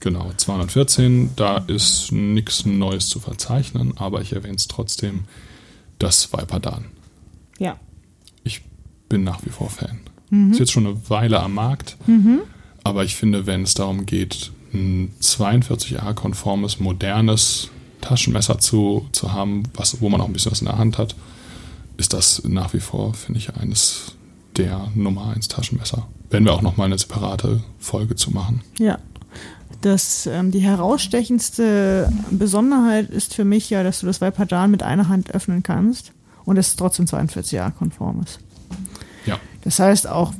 Genau, 0.00 0.30
214. 0.36 1.30
Da 1.36 1.58
ist 1.66 2.12
nichts 2.12 2.64
Neues 2.64 3.08
zu 3.08 3.18
verzeichnen, 3.18 3.94
aber 3.96 4.20
ich 4.20 4.32
erwähne 4.32 4.56
es 4.56 4.68
trotzdem. 4.68 5.24
Das 5.98 6.32
Viperdan. 6.32 6.84
Ja. 7.58 7.78
Ich 8.44 8.62
bin 9.08 9.24
nach 9.24 9.44
wie 9.44 9.50
vor 9.50 9.70
Fan. 9.70 10.00
Mhm. 10.30 10.52
Ist 10.52 10.60
jetzt 10.60 10.72
schon 10.72 10.86
eine 10.86 11.10
Weile 11.10 11.40
am 11.40 11.54
Markt, 11.54 11.96
aber 12.84 13.04
ich 13.04 13.16
finde, 13.16 13.46
wenn 13.46 13.62
es 13.62 13.74
darum 13.74 14.06
geht, 14.06 14.52
ein 14.72 15.12
42A-konformes, 15.20 16.80
modernes 16.80 17.70
Taschenmesser 18.00 18.58
zu, 18.58 19.08
zu 19.12 19.32
haben, 19.32 19.64
was, 19.74 20.00
wo 20.00 20.08
man 20.08 20.20
auch 20.20 20.26
ein 20.26 20.32
bisschen 20.32 20.52
was 20.52 20.60
in 20.60 20.66
der 20.66 20.78
Hand 20.78 20.98
hat, 20.98 21.16
ist 21.96 22.12
das 22.12 22.42
nach 22.44 22.72
wie 22.74 22.80
vor, 22.80 23.14
finde 23.14 23.38
ich, 23.38 23.54
eines 23.54 24.16
der 24.56 24.88
Nummer 24.94 25.28
1 25.34 25.48
Taschenmesser. 25.48 26.06
Werden 26.30 26.44
wir 26.44 26.52
auch 26.52 26.62
nochmal 26.62 26.86
eine 26.86 26.98
separate 26.98 27.62
Folge 27.78 28.16
zu 28.16 28.30
machen. 28.30 28.62
Ja. 28.78 28.98
Das, 29.82 30.26
ähm, 30.26 30.50
die 30.50 30.60
herausstechendste 30.60 32.10
Besonderheit 32.30 33.10
ist 33.10 33.34
für 33.34 33.44
mich 33.44 33.68
ja, 33.70 33.82
dass 33.82 34.00
du 34.00 34.06
das 34.06 34.20
Viperdan 34.20 34.70
mit 34.70 34.82
einer 34.82 35.08
Hand 35.08 35.34
öffnen 35.34 35.62
kannst 35.62 36.12
und 36.44 36.56
es 36.56 36.76
trotzdem 36.76 37.06
42a-konform 37.06 38.22
ist. 38.22 38.40
Ja, 39.26 39.38
Das 39.62 39.78
heißt 39.78 40.08
auch, 40.08 40.32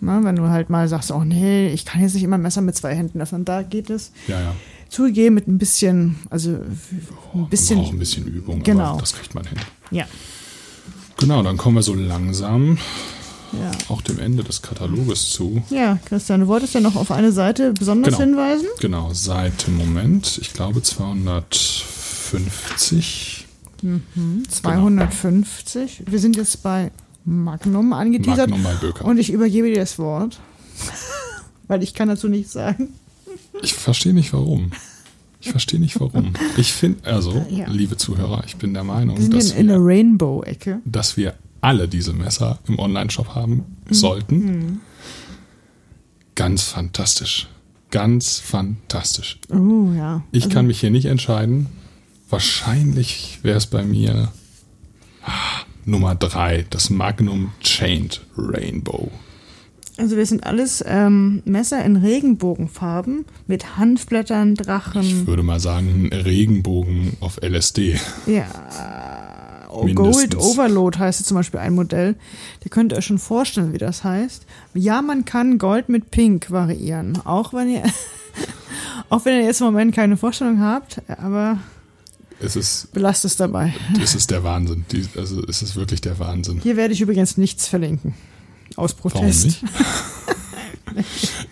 na, 0.00 0.22
wenn 0.22 0.36
du 0.36 0.48
halt 0.48 0.70
mal 0.70 0.88
sagst, 0.88 1.10
oh 1.10 1.24
nee, 1.24 1.68
ich 1.68 1.84
kann 1.84 2.00
jetzt 2.02 2.14
nicht 2.14 2.22
immer 2.22 2.36
ein 2.36 2.42
Messer 2.42 2.60
mit 2.60 2.76
zwei 2.76 2.94
Händen 2.94 3.20
öffnen, 3.20 3.44
da 3.44 3.62
geht 3.62 3.90
es. 3.90 4.12
ja, 4.28 4.40
ja. 4.40 4.54
Zugegeben 4.88 5.34
mit 5.34 5.46
ein 5.48 5.58
bisschen, 5.58 6.16
also 6.30 6.50
ein 6.50 7.48
bisschen, 7.50 7.80
Auch 7.80 7.92
ein 7.92 7.98
bisschen 7.98 8.26
Übung, 8.26 8.62
Genau. 8.62 8.84
aber 8.84 9.00
das 9.00 9.12
kriegt 9.14 9.34
man 9.34 9.44
hin. 9.46 9.58
ja, 9.90 10.06
Genau, 11.18 11.42
dann 11.42 11.56
kommen 11.56 11.76
wir 11.76 11.82
so 11.82 11.94
langsam 11.94 12.76
ja. 13.52 13.70
auch 13.88 14.02
dem 14.02 14.18
Ende 14.18 14.44
des 14.44 14.60
Kataloges 14.62 15.30
zu. 15.30 15.62
Ja, 15.70 15.98
Christian, 16.04 16.40
du 16.40 16.46
wolltest 16.46 16.74
ja 16.74 16.80
noch 16.80 16.94
auf 16.96 17.10
eine 17.10 17.32
Seite 17.32 17.72
besonders 17.72 18.18
Genau. 18.18 18.38
hinweisen. 18.38 18.66
Genau, 18.80 19.10
seit 19.14 19.66
Moment, 19.68 20.38
ich 20.40 20.52
glaube 20.52 20.82
250. 20.82 23.46
250. 24.50 26.02
Wir 26.06 26.18
sind 26.18 26.36
jetzt 26.36 26.62
bei 26.62 26.90
Magnum 27.24 27.92
angeteasert. 27.92 28.50
Magnum 28.50 28.62
bei 28.64 28.74
Böker. 28.74 29.04
Und 29.04 29.18
ich 29.18 29.32
übergebe 29.32 29.68
dir 29.68 29.80
das 29.80 29.98
Wort. 29.98 30.38
Weil 31.68 31.82
ich 31.82 31.94
kann 31.94 32.08
dazu 32.08 32.28
nichts 32.28 32.52
sagen. 32.52 32.90
Ich 33.62 33.72
verstehe 33.74 34.12
nicht 34.14 34.32
warum. 34.32 34.70
Ich 35.40 35.50
verstehe 35.50 35.78
nicht 35.80 35.98
warum. 36.00 36.32
Ich 36.56 36.72
finde, 36.72 37.04
also, 37.08 37.44
Ja. 37.50 37.68
liebe 37.68 37.96
Zuhörer, 37.96 38.42
ich 38.46 38.56
bin 38.56 38.74
der 38.74 38.84
Meinung, 38.84 39.16
Wir 39.16 39.22
sind 39.24 39.34
dass 39.34 39.50
in, 39.52 39.58
in 39.58 39.66
der 39.68 39.78
wir, 39.80 39.86
Rainbow-Ecke. 39.86 40.80
dass 40.84 41.16
wir 41.16 41.34
alle 41.60 41.88
diese 41.88 42.12
Messer 42.12 42.58
im 42.66 42.78
Online-Shop 42.78 43.34
haben 43.34 43.64
Mhm. 43.88 43.94
sollten. 43.94 44.80
Ganz 46.34 46.62
fantastisch. 46.64 47.48
Ganz 47.90 48.40
fantastisch. 48.40 49.38
Oh, 49.50 49.92
ja. 49.96 50.22
Ich 50.32 50.44
Also, 50.44 50.54
kann 50.54 50.66
mich 50.66 50.80
hier 50.80 50.90
nicht 50.90 51.06
entscheiden. 51.06 51.66
Wahrscheinlich 52.28 53.38
wäre 53.42 53.56
es 53.58 53.66
bei 53.66 53.84
mir 53.84 54.32
ah, 55.24 55.30
Nummer 55.84 56.14
drei, 56.16 56.66
das 56.70 56.90
Magnum 56.90 57.52
Chained 57.60 58.20
Rainbow. 58.36 59.10
Also 59.98 60.16
wir 60.16 60.26
sind 60.26 60.44
alles 60.44 60.84
ähm, 60.86 61.42
Messer 61.46 61.82
in 61.84 61.96
Regenbogenfarben 61.96 63.24
mit 63.46 63.78
Hanfblättern, 63.78 64.54
Drachen. 64.54 65.02
Ich 65.02 65.26
würde 65.26 65.42
mal 65.42 65.58
sagen, 65.60 66.10
Regenbogen 66.12 67.16
auf 67.20 67.38
LSD. 67.42 67.98
Ja, 68.26 68.44
oh, 69.70 69.84
Mindestens. 69.84 70.16
Gold 70.16 70.36
Overload 70.36 70.98
heißt 70.98 71.24
zum 71.24 71.36
Beispiel 71.36 71.60
ein 71.60 71.74
Modell. 71.74 72.14
Ihr 72.62 72.70
könnt 72.70 72.92
euch 72.92 73.06
schon 73.06 73.18
vorstellen, 73.18 73.72
wie 73.72 73.78
das 73.78 74.04
heißt. 74.04 74.44
Ja, 74.74 75.00
man 75.00 75.24
kann 75.24 75.56
Gold 75.56 75.88
mit 75.88 76.10
Pink 76.10 76.50
variieren. 76.50 77.18
Auch 77.24 77.54
wenn 77.54 77.68
ihr, 77.70 77.82
auch 79.08 79.24
wenn 79.24 79.40
ihr 79.40 79.44
jetzt 79.46 79.60
im 79.60 79.66
Moment 79.66 79.94
keine 79.94 80.18
Vorstellung 80.18 80.60
habt, 80.60 81.00
aber 81.08 81.58
Es 82.38 82.54
ist, 82.54 82.92
belasst 82.92 83.24
es 83.24 83.36
dabei. 83.36 83.72
es 84.02 84.14
ist 84.14 84.30
der 84.30 84.44
Wahnsinn. 84.44 84.84
Die, 84.92 85.06
also 85.16 85.42
es 85.48 85.62
ist 85.62 85.74
wirklich 85.76 86.02
der 86.02 86.18
Wahnsinn. 86.18 86.60
Hier 86.62 86.76
werde 86.76 86.92
ich 86.92 87.00
übrigens 87.00 87.38
nichts 87.38 87.66
verlinken. 87.66 88.12
Aus 88.76 88.94
Warum 89.02 89.12
Protest. 89.12 89.44
nicht? 89.46 89.64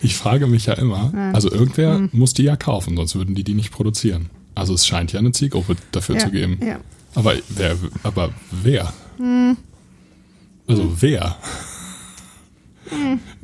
Ich 0.01 0.15
frage 0.15 0.47
mich 0.47 0.65
ja 0.65 0.73
immer, 0.73 1.13
also 1.33 1.51
irgendwer 1.51 1.95
Hm. 1.95 2.09
muss 2.13 2.33
die 2.33 2.43
ja 2.43 2.55
kaufen, 2.55 2.95
sonst 2.95 3.15
würden 3.15 3.35
die 3.35 3.43
die 3.43 3.53
nicht 3.53 3.71
produzieren. 3.71 4.29
Also 4.55 4.73
es 4.73 4.87
scheint 4.87 5.11
ja 5.13 5.19
eine 5.19 5.33
Zielgruppe 5.33 5.75
dafür 5.91 6.15
Ja, 6.15 6.21
zu 6.21 6.31
geben. 6.31 6.59
ja. 6.65 6.79
Aber 7.13 7.35
wer, 7.49 7.77
aber 8.03 8.31
wer? 8.51 8.91
Hm. 9.17 9.55
Also 10.67 10.97
wer? 10.99 11.37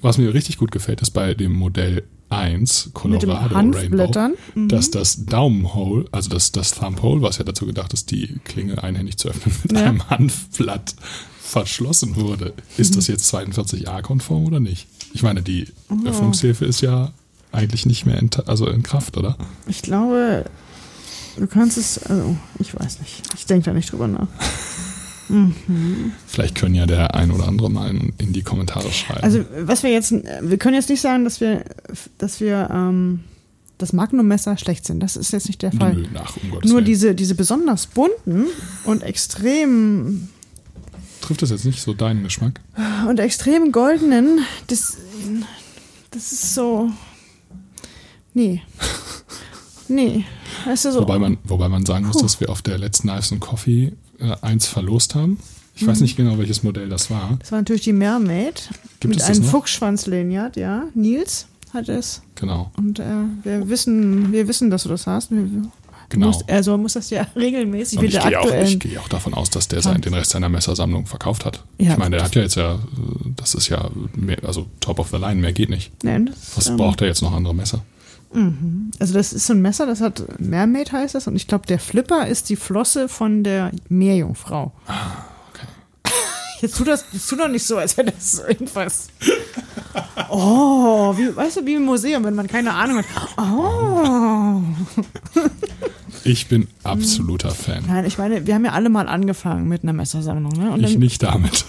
Was 0.01 0.17
mir 0.17 0.33
richtig 0.33 0.57
gut 0.57 0.71
gefällt, 0.71 1.01
ist 1.01 1.11
bei 1.11 1.33
dem 1.33 1.53
Modell 1.53 2.03
1 2.29 2.91
Colorado 2.93 3.53
Rainbow, 3.55 4.29
mhm. 4.55 4.69
dass 4.69 4.89
das 4.91 5.25
Daumenhole, 5.25 6.05
also 6.11 6.29
das, 6.29 6.51
das 6.51 6.73
Thumbhole, 6.73 7.21
was 7.21 7.37
ja 7.37 7.43
dazu 7.43 7.65
gedacht 7.65 7.93
ist, 7.93 8.09
die 8.11 8.39
Klinge 8.43 8.81
einhändig 8.81 9.17
zu 9.17 9.29
öffnen, 9.29 9.53
mit 9.63 9.73
ja. 9.73 9.85
einem 9.85 10.09
Hanfblatt 10.09 10.95
verschlossen 11.51 12.15
wurde. 12.15 12.53
Ist 12.77 12.91
mhm. 12.91 12.95
das 12.95 13.07
jetzt 13.07 13.33
42a-konform 13.33 14.45
oder 14.45 14.59
nicht? 14.59 14.87
Ich 15.13 15.21
meine, 15.21 15.41
die 15.41 15.67
oh. 15.89 16.07
Öffnungshilfe 16.07 16.65
ist 16.65 16.81
ja 16.81 17.11
eigentlich 17.51 17.85
nicht 17.85 18.05
mehr 18.05 18.17
in, 18.17 18.29
also 18.45 18.67
in 18.67 18.83
Kraft, 18.83 19.17
oder? 19.17 19.37
Ich 19.67 19.81
glaube, 19.81 20.45
du 21.37 21.47
kannst 21.47 21.77
es, 21.77 22.01
also 22.03 22.37
ich 22.59 22.73
weiß 22.73 23.01
nicht. 23.01 23.21
Ich 23.35 23.45
denke 23.45 23.65
da 23.65 23.73
nicht 23.73 23.91
drüber 23.91 24.07
nach. 24.07 24.27
Mhm. 25.29 26.11
Vielleicht 26.27 26.55
können 26.55 26.75
ja 26.75 26.85
der 26.85 27.15
ein 27.15 27.31
oder 27.31 27.47
andere 27.47 27.69
mal 27.69 27.89
in, 28.17 28.33
die 28.33 28.41
Kommentare 28.41 28.91
schreiben. 28.91 29.23
Also 29.23 29.45
was 29.61 29.81
wir 29.81 29.89
jetzt, 29.89 30.11
wir 30.11 30.57
können 30.57 30.75
jetzt 30.75 30.89
nicht 30.89 30.99
sagen, 30.99 31.23
dass 31.23 31.39
wir, 31.39 31.63
dass 32.17 32.41
wir 32.41 32.69
ähm, 32.69 33.21
das 33.77 33.93
Magnum-Messer 33.93 34.57
schlecht 34.57 34.85
sind. 34.85 34.99
Das 34.99 35.15
ist 35.15 35.31
jetzt 35.31 35.47
nicht 35.47 35.61
der 35.61 35.71
Fall. 35.71 35.93
Nö, 35.93 36.05
nach, 36.11 36.35
um 36.35 36.69
Nur 36.69 36.81
diese, 36.81 37.15
diese 37.15 37.35
besonders 37.35 37.87
bunten 37.87 38.47
und 38.83 39.03
extrem 39.03 40.27
Trifft 41.31 41.43
das 41.43 41.51
jetzt 41.51 41.63
nicht 41.63 41.81
so 41.81 41.93
deinen 41.93 42.23
Geschmack? 42.23 42.59
Und 43.07 43.17
extrem 43.17 43.71
goldenen, 43.71 44.39
das, 44.67 44.97
das 46.09 46.33
ist 46.33 46.55
so. 46.55 46.91
Nee. 48.33 48.61
Nee. 49.87 50.23
Weißt 50.63 50.85
du, 50.85 50.91
so. 50.93 51.01
wobei, 51.01 51.19
man, 51.19 51.37
wobei 51.43 51.67
man 51.67 51.85
sagen 51.85 52.07
muss, 52.07 52.15
dass 52.15 52.39
wir 52.39 52.49
auf 52.49 52.61
der 52.61 52.77
letzten 52.77 53.09
Knives 53.09 53.33
Coffee 53.41 53.91
äh, 54.19 54.35
eins 54.41 54.65
verlost 54.65 55.15
haben. 55.15 55.37
Ich 55.75 55.81
mhm. 55.81 55.87
weiß 55.87 55.99
nicht 55.99 56.15
genau, 56.15 56.37
welches 56.37 56.63
Modell 56.63 56.87
das 56.87 57.09
war. 57.09 57.35
Das 57.39 57.51
war 57.51 57.59
natürlich 57.59 57.81
die 57.81 57.91
Mermaid. 57.91 58.69
Gibt 59.01 59.15
mit 59.15 59.23
einem 59.23 59.43
Fuchsschwanzliniat, 59.43 60.55
ja. 60.55 60.85
Nils 60.93 61.47
hat 61.73 61.89
es. 61.89 62.21
Genau. 62.35 62.71
Und 62.77 62.99
äh, 62.99 63.03
wir 63.43 63.67
wissen, 63.67 64.31
wir 64.31 64.47
wissen, 64.47 64.69
dass 64.69 64.83
du 64.83 64.89
das 64.89 65.07
hast. 65.07 65.31
Wir, 65.31 65.45
genau. 66.11 66.27
Musst, 66.27 66.47
also 66.49 66.77
muss 66.77 66.93
das 66.93 67.09
ja 67.09 67.25
regelmäßig 67.35 67.99
Und 67.99 68.05
wieder 68.05 68.23
aktuell. 68.25 68.67
Ich 68.67 68.79
gehe 68.79 68.99
auch 68.99 69.07
davon 69.07 69.33
aus, 69.33 69.49
dass 69.49 69.67
der 69.67 69.81
sein, 69.81 70.01
den 70.01 70.13
Rest 70.13 70.31
seiner 70.31 70.49
Messersammlung 70.49 71.07
verkauft 71.07 71.45
hat. 71.45 71.63
Ja, 71.79 71.93
ich 71.93 71.97
meine, 71.97 72.17
der 72.17 72.25
hat 72.25 72.35
ja 72.35 72.43
jetzt 72.43 72.55
ja, 72.55 72.79
das 73.35 73.55
ist 73.55 73.69
ja, 73.69 73.89
mehr, 74.15 74.37
also 74.45 74.67
top 74.79 74.99
of 74.99 75.09
the 75.09 75.17
line, 75.17 75.35
mehr 75.41 75.53
geht 75.53 75.69
nicht. 75.69 75.91
Nein, 76.03 76.27
das, 76.27 76.57
Was 76.57 76.67
ähm, 76.67 76.77
braucht 76.77 77.01
er 77.01 77.07
jetzt 77.07 77.21
noch 77.21 77.33
andere 77.33 77.55
Messer? 77.55 77.83
Mhm. 78.33 78.91
Also 78.99 79.13
das 79.13 79.33
ist 79.33 79.47
so 79.47 79.53
ein 79.53 79.61
Messer, 79.61 79.85
das 79.85 80.01
hat 80.01 80.23
Mermaid 80.39 80.91
heißt 80.91 81.15
das 81.15 81.27
und 81.27 81.35
ich 81.35 81.47
glaube, 81.47 81.65
der 81.67 81.79
Flipper 81.79 82.27
ist 82.27 82.49
die 82.49 82.55
Flosse 82.55 83.09
von 83.09 83.43
der 83.43 83.71
Meerjungfrau. 83.89 84.71
Ah. 84.87 85.25
Jetzt 86.61 86.77
tu 86.77 86.83
das, 86.83 87.05
jetzt 87.11 87.27
tu 87.27 87.35
doch 87.35 87.47
nicht 87.47 87.65
so, 87.65 87.77
als 87.77 87.97
hätte 87.97 88.11
das 88.11 88.39
irgendwas. 88.47 89.07
Oh, 90.29 91.17
wie, 91.17 91.35
weißt 91.35 91.57
du, 91.57 91.65
wie 91.65 91.73
im 91.73 91.83
Museum, 91.83 92.23
wenn 92.23 92.35
man 92.35 92.47
keine 92.47 92.73
Ahnung 92.73 92.99
hat. 92.99 93.05
Oh. 93.37 94.61
Ich 96.23 96.47
bin 96.47 96.67
absoluter 96.83 97.51
Fan. 97.51 97.83
Nein, 97.87 98.05
ich 98.05 98.17
meine, 98.17 98.45
wir 98.47 98.55
haben 98.55 98.63
ja 98.63 98.71
alle 98.71 98.89
mal 98.89 99.09
angefangen 99.09 99.67
mit 99.67 99.83
einer 99.83 99.91
Messersammlung. 99.91 100.53
Ne? 100.53 100.71
Und 100.71 100.83
ich 100.83 100.93
dann, 100.93 100.99
nicht 100.99 101.23
damit. 101.23 101.65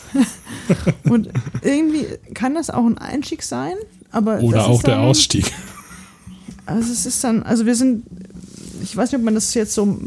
und 1.05 1.31
irgendwie 1.63 2.07
kann 2.35 2.55
das 2.55 2.71
auch 2.71 2.85
ein 2.85 2.99
Einstieg 2.99 3.43
sein, 3.43 3.75
aber. 4.13 4.41
Oder 4.41 4.67
auch 4.69 4.83
der 4.83 5.01
Ausstieg. 5.01 5.53
Also 6.67 6.93
es 6.93 7.07
ist 7.07 7.25
dann, 7.25 7.43
also 7.43 7.67
wir 7.67 7.75
sind, 7.75 8.05
ich 8.83 8.97
weiß 8.97 9.11
nicht, 9.11 9.19
ob 9.19 9.25
man 9.25 9.35
das 9.35 9.53
jetzt 9.55 9.75
so, 9.75 9.99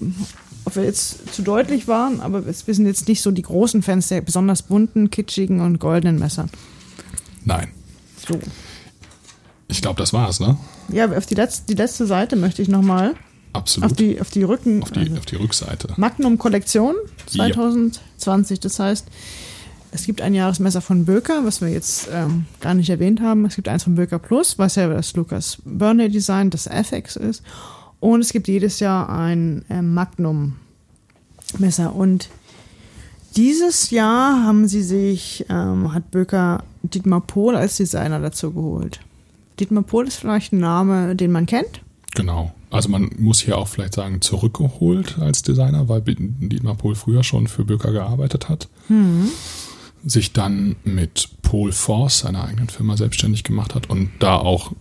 ob 0.76 0.82
wir 0.82 0.84
jetzt 0.84 1.34
zu 1.34 1.42
deutlich 1.42 1.88
waren, 1.88 2.20
aber 2.20 2.46
wir 2.46 2.54
sind 2.54 2.86
jetzt 2.86 3.08
nicht 3.08 3.22
so 3.22 3.32
die 3.32 3.42
großen 3.42 3.82
Fans 3.82 4.10
der 4.10 4.22
besonders 4.22 4.62
bunten, 4.62 5.10
kitschigen 5.10 5.62
und 5.62 5.80
goldenen 5.80 6.20
Messer. 6.20 6.48
Nein. 7.46 7.70
So. 8.28 8.38
Ich 9.68 9.82
glaube, 9.82 10.00
das 10.00 10.12
war's, 10.12 10.40
ne? 10.40 10.58
Ja, 10.90 11.10
auf 11.12 11.26
die 11.26 11.36
letzte, 11.36 11.66
die 11.68 11.76
letzte 11.76 12.06
Seite 12.06 12.36
möchte 12.36 12.62
ich 12.62 12.68
nochmal. 12.68 13.16
Absolut. 13.54 13.92
Auf 13.92 13.98
die, 13.98 14.20
auf 14.20 14.30
die 14.32 14.44
Rücken. 14.44 14.84
Auf 14.84 14.92
die, 14.92 15.00
also 15.00 15.16
auf 15.16 15.26
die 15.26 15.38
Rückseite. 15.38 15.94
Magnum 15.96 16.38
Kollektion 16.38 16.96
2020. 17.28 18.58
Ja. 18.58 18.62
Das 18.62 18.80
heißt, 18.80 19.08
es 19.92 20.06
gibt 20.06 20.22
ein 20.22 20.34
Jahresmesser 20.34 20.82
von 20.82 21.06
Böker, 21.06 21.46
was 21.46 21.62
wir 21.62 21.70
jetzt 21.70 22.10
ähm, 22.12 22.46
gar 22.60 22.74
nicht 22.74 22.90
erwähnt 22.90 23.22
haben. 23.22 23.46
Es 23.46 23.56
gibt 23.56 23.70
eins 23.70 23.86
von 23.86 23.96
Böker 23.96 24.20
Plus, 24.20 24.60
was 24.60 24.76
ja 24.76 24.90
das 24.90 25.16
Lucas 25.16 25.58
Burnley 25.64 26.10
Design, 26.10 26.50
das 26.50 26.68
FX 26.68 27.16
ist. 27.16 27.44
Und 28.02 28.20
es 28.22 28.34
gibt 28.34 28.48
jedes 28.48 28.82
Jahr 28.82 29.10
ein 29.10 29.64
äh, 29.70 29.82
Magnum 29.82 30.58
Messer. 31.58 31.96
Und 31.96 32.30
dieses 33.36 33.90
Jahr 33.90 34.44
haben 34.44 34.68
sie 34.68 34.84
sich, 34.84 35.46
ähm, 35.50 35.94
hat 35.94 36.12
Böker 36.12 36.64
Dietmar 36.84 37.22
Pohl 37.22 37.56
als 37.56 37.78
Designer 37.78 38.20
dazu 38.20 38.52
geholt. 38.52 39.00
Dietmar 39.60 39.84
Pohl 39.84 40.08
ist 40.08 40.18
vielleicht 40.18 40.54
ein 40.54 40.60
Name, 40.60 41.16
den 41.16 41.32
man 41.32 41.46
kennt. 41.46 41.82
Genau. 42.14 42.54
Also 42.70 42.90
man 42.90 43.10
muss 43.18 43.40
hier 43.40 43.58
auch 43.58 43.68
vielleicht 43.68 43.94
sagen, 43.94 44.22
zurückgeholt 44.22 45.18
als 45.20 45.42
Designer, 45.42 45.88
weil 45.88 46.02
Dietmar 46.06 46.76
Pohl 46.76 46.96
früher 46.96 47.24
schon 47.24 47.48
für 47.48 47.64
Böker 47.64 47.92
gearbeitet 47.92 48.50
hat. 48.50 48.68
Mhm 48.90 49.30
sich 50.06 50.34
dann 50.34 50.76
mit 50.84 51.30
Pol 51.42 51.72
Force, 51.72 52.20
seiner 52.20 52.46
eigenen 52.46 52.70
Firma, 52.70 52.96
selbstständig 52.96 53.44
gemacht 53.44 53.76
hat 53.76 53.90
und 53.90 54.10
da 54.20 54.38
auch, 54.38 54.72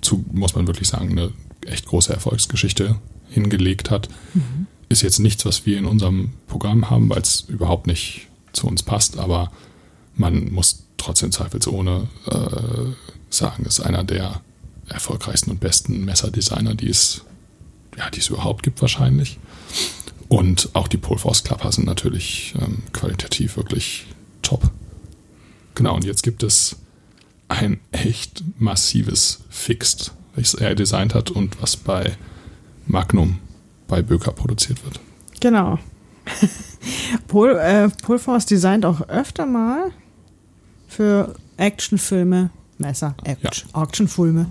zu, 0.00 0.24
muss 0.32 0.54
man 0.56 0.66
wirklich 0.66 0.88
sagen, 0.88 1.10
eine 1.10 1.30
echt 1.64 1.86
große 1.86 2.12
Erfolgsgeschichte 2.12 2.96
hingelegt 3.30 3.90
hat. 3.90 4.08
Mhm. 4.34 4.66
Ist 4.88 5.02
jetzt 5.02 5.18
nichts, 5.18 5.44
was 5.44 5.66
wir 5.66 5.78
in 5.78 5.86
unserem 5.86 6.32
Programm 6.46 6.90
haben, 6.90 7.08
weil 7.08 7.22
es 7.22 7.42
überhaupt 7.42 7.86
nicht 7.86 8.28
zu 8.52 8.66
uns 8.66 8.82
passt, 8.82 9.18
aber 9.18 9.50
man 10.14 10.52
muss 10.52 10.84
trotzdem 10.96 11.32
zweifelsohne 11.32 12.08
äh, 12.26 13.14
sagen, 13.30 13.64
ist 13.64 13.80
einer 13.80 14.04
der 14.04 14.40
erfolgreichsten 14.88 15.50
und 15.50 15.60
besten 15.60 16.04
Messerdesigner, 16.04 16.74
die 16.74 16.88
es, 16.88 17.24
ja, 17.96 18.10
die 18.10 18.20
es 18.20 18.28
überhaupt 18.28 18.62
gibt 18.62 18.80
wahrscheinlich. 18.80 19.38
Und 20.28 20.70
auch 20.74 20.88
die 20.88 20.96
Polforce 20.96 21.44
Klapper 21.44 21.72
sind 21.72 21.86
natürlich 21.86 22.54
ähm, 22.60 22.82
qualitativ 22.92 23.56
wirklich 23.56 24.06
top. 24.42 24.70
Genau, 25.74 25.94
und 25.94 26.04
jetzt 26.04 26.22
gibt 26.22 26.42
es 26.42 26.76
ein 27.48 27.80
echt 27.92 28.42
massives 28.58 29.40
Fixed, 29.50 30.12
welches 30.34 30.54
er 30.54 30.74
designt 30.74 31.14
hat 31.14 31.30
und 31.30 31.60
was 31.60 31.76
bei 31.76 32.16
Magnum 32.86 33.38
bei 33.88 34.02
Böker 34.02 34.32
produziert 34.32 34.84
wird. 34.84 35.00
Genau. 35.40 35.78
Pol, 37.28 37.56
äh, 37.56 37.88
Polforce 38.02 38.46
designt 38.46 38.86
auch 38.86 39.08
öfter 39.08 39.46
mal 39.46 39.90
für 40.88 41.34
Actionfilme, 41.56 42.50
Messer, 42.78 43.14
Action, 43.24 43.68
ja. 43.74 43.82
Actionfilme. 43.82 44.50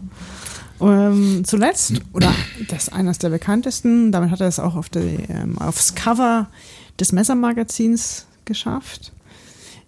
Ähm, 0.81 1.43
zuletzt, 1.45 1.93
oder 2.13 2.33
das 2.67 2.83
ist 2.83 2.93
eines 2.93 3.17
der 3.17 3.29
bekanntesten, 3.29 4.11
damit 4.11 4.31
hat 4.31 4.41
er 4.41 4.47
es 4.47 4.59
auch 4.59 4.75
auf 4.75 4.89
die, 4.89 5.17
ähm, 5.29 5.57
aufs 5.57 5.95
Cover 5.95 6.47
des 6.99 7.11
Messermagazins 7.11 8.27
geschafft 8.45 9.13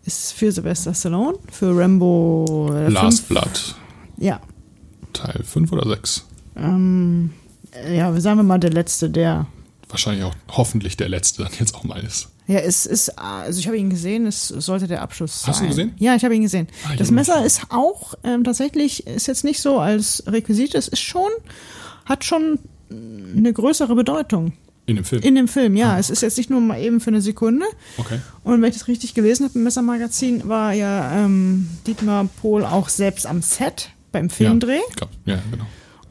ist 0.06 0.34
für 0.34 0.52
Sylvester 0.52 0.94
Stallone, 0.94 1.38
für 1.52 1.76
Rambo. 1.76 2.72
Äh, 2.74 2.90
Last 2.90 3.28
Blood. 3.28 3.76
Ja. 4.18 4.40
Teil 5.14 5.44
5 5.44 5.72
oder 5.72 5.90
6? 5.90 6.26
Ähm, 6.56 7.32
ja, 7.90 8.20
sagen 8.20 8.40
wir 8.40 8.44
mal 8.44 8.60
der 8.60 8.72
letzte, 8.72 9.10
der. 9.10 9.48
Wahrscheinlich 9.90 10.24
auch 10.24 10.36
hoffentlich 10.50 10.98
der 10.98 11.10
letzte 11.10 11.44
dann 11.44 11.52
jetzt 11.60 11.76
auch 11.76 11.84
mal 11.84 12.04
ist. 12.04 12.30
Ja, 12.48 12.60
es 12.60 12.86
ist, 12.86 13.18
also 13.18 13.60
ich 13.60 13.68
habe 13.68 13.78
ihn 13.78 13.90
gesehen, 13.90 14.28
es 14.28 14.48
sollte 14.48 14.88
der 14.88 15.02
Abschluss 15.02 15.42
sein. 15.42 15.48
Hast 15.48 15.62
du 15.62 15.66
ihn 15.66 15.70
gesehen? 15.70 15.94
Ja, 15.98 16.16
ich 16.16 16.24
habe 16.24 16.36
ihn 16.36 16.44
gesehen. 16.44 16.68
Ah, 16.88 16.96
das 16.96 17.10
Messer 17.10 17.44
ist 17.44 17.64
auch 17.70 18.14
ähm, 18.24 18.44
tatsächlich, 18.44 19.08
ist 19.08 19.28
jetzt 19.28 19.44
nicht 19.44 19.60
so 19.60 19.80
als 19.80 20.24
Requisit, 20.28 20.76
es 20.76 20.88
ist 20.88 21.02
schon, 21.02 21.30
hat 22.06 22.24
schon 22.24 22.60
eine 22.90 23.52
größere 23.52 23.96
Bedeutung. 23.96 24.54
In 24.86 24.98
dem 24.98 25.06
Film? 25.06 25.24
In 25.24 25.34
dem 25.34 25.48
Film, 25.48 25.76
ja. 25.76 25.88
Ah, 25.88 25.92
okay. 25.94 26.02
Es 26.02 26.10
ist 26.12 26.22
jetzt 26.22 26.38
nicht 26.38 26.52
nur 26.52 26.62
mal 26.62 26.80
eben 26.80 27.00
für 27.00 27.08
eine 27.10 27.22
Sekunde. 27.22 27.66
Okay. 27.98 28.20
Und 28.44 28.62
wenn 28.62 28.70
ich 28.70 28.78
das 28.78 28.88
richtig 28.88 29.16
gelesen 29.16 29.46
habe 29.46 29.58
im 29.58 29.64
Messermagazin, 29.64 30.48
war 30.48 30.74
ja 30.74 31.26
ähm, 31.26 31.68
Dietmar 31.88 32.30
Pohl 32.42 32.64
auch 32.64 32.90
selbst 32.90 33.26
am 33.26 33.42
Set 33.42 33.90
beim 34.12 34.30
Filmdreh. 34.30 34.82
Ja, 35.26 35.34
ja, 35.34 35.42
genau. 35.50 35.66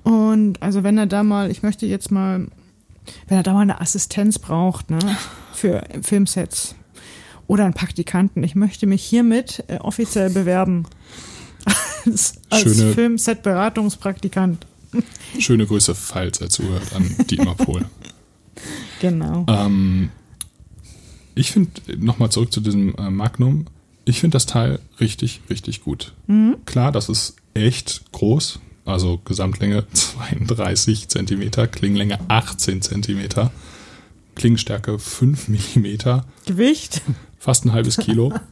Und 0.04 0.62
also 0.62 0.84
wenn 0.84 0.96
er 0.98 1.06
da 1.06 1.22
mal, 1.22 1.50
ich 1.50 1.62
möchte 1.62 1.86
jetzt 1.86 2.10
mal, 2.10 2.46
wenn 3.26 3.36
er 3.36 3.42
da 3.42 3.52
mal 3.52 3.62
eine 3.62 3.80
Assistenz 3.80 4.38
braucht, 4.38 4.90
ne, 4.90 4.98
für 5.52 5.82
Filmsets 6.02 6.76
oder 7.46 7.64
einen 7.64 7.74
Praktikanten, 7.74 8.44
ich 8.44 8.54
möchte 8.54 8.86
mich 8.86 9.02
hiermit 9.02 9.64
äh, 9.66 9.78
offiziell 9.78 10.30
bewerben. 10.30 10.86
als, 12.06 12.34
als 12.50 12.82
Filmset-Beratungspraktikant. 12.82 14.66
Schöne 15.38 15.66
Grüße, 15.66 15.94
falls 15.94 16.40
er 16.40 16.50
zuhört, 16.50 16.94
an 16.94 17.10
Dietmar 17.28 17.56
Pohl. 17.56 17.84
Genau. 19.00 19.44
Ähm, 19.48 20.10
ich 21.34 21.50
finde, 21.50 21.70
nochmal 21.98 22.30
zurück 22.30 22.52
zu 22.52 22.60
diesem 22.60 22.94
äh, 22.94 23.10
Magnum, 23.10 23.66
ich 24.04 24.20
finde 24.20 24.36
das 24.36 24.46
Teil 24.46 24.78
richtig, 25.00 25.42
richtig 25.50 25.82
gut. 25.82 26.14
Mhm. 26.28 26.58
Klar, 26.64 26.92
das 26.92 27.08
ist 27.08 27.34
echt 27.52 28.04
groß, 28.12 28.60
also 28.84 29.20
Gesamtlänge 29.24 29.86
32 29.92 31.08
cm, 31.08 31.50
Klingenlänge 31.70 32.18
18 32.28 32.82
cm, 32.82 33.50
Klingenstärke 34.34 34.98
5 34.98 35.48
mm. 35.48 35.86
Gewicht? 36.46 37.02
Fast 37.38 37.64
ein 37.64 37.72
halbes 37.72 37.96
Kilo. 37.96 38.32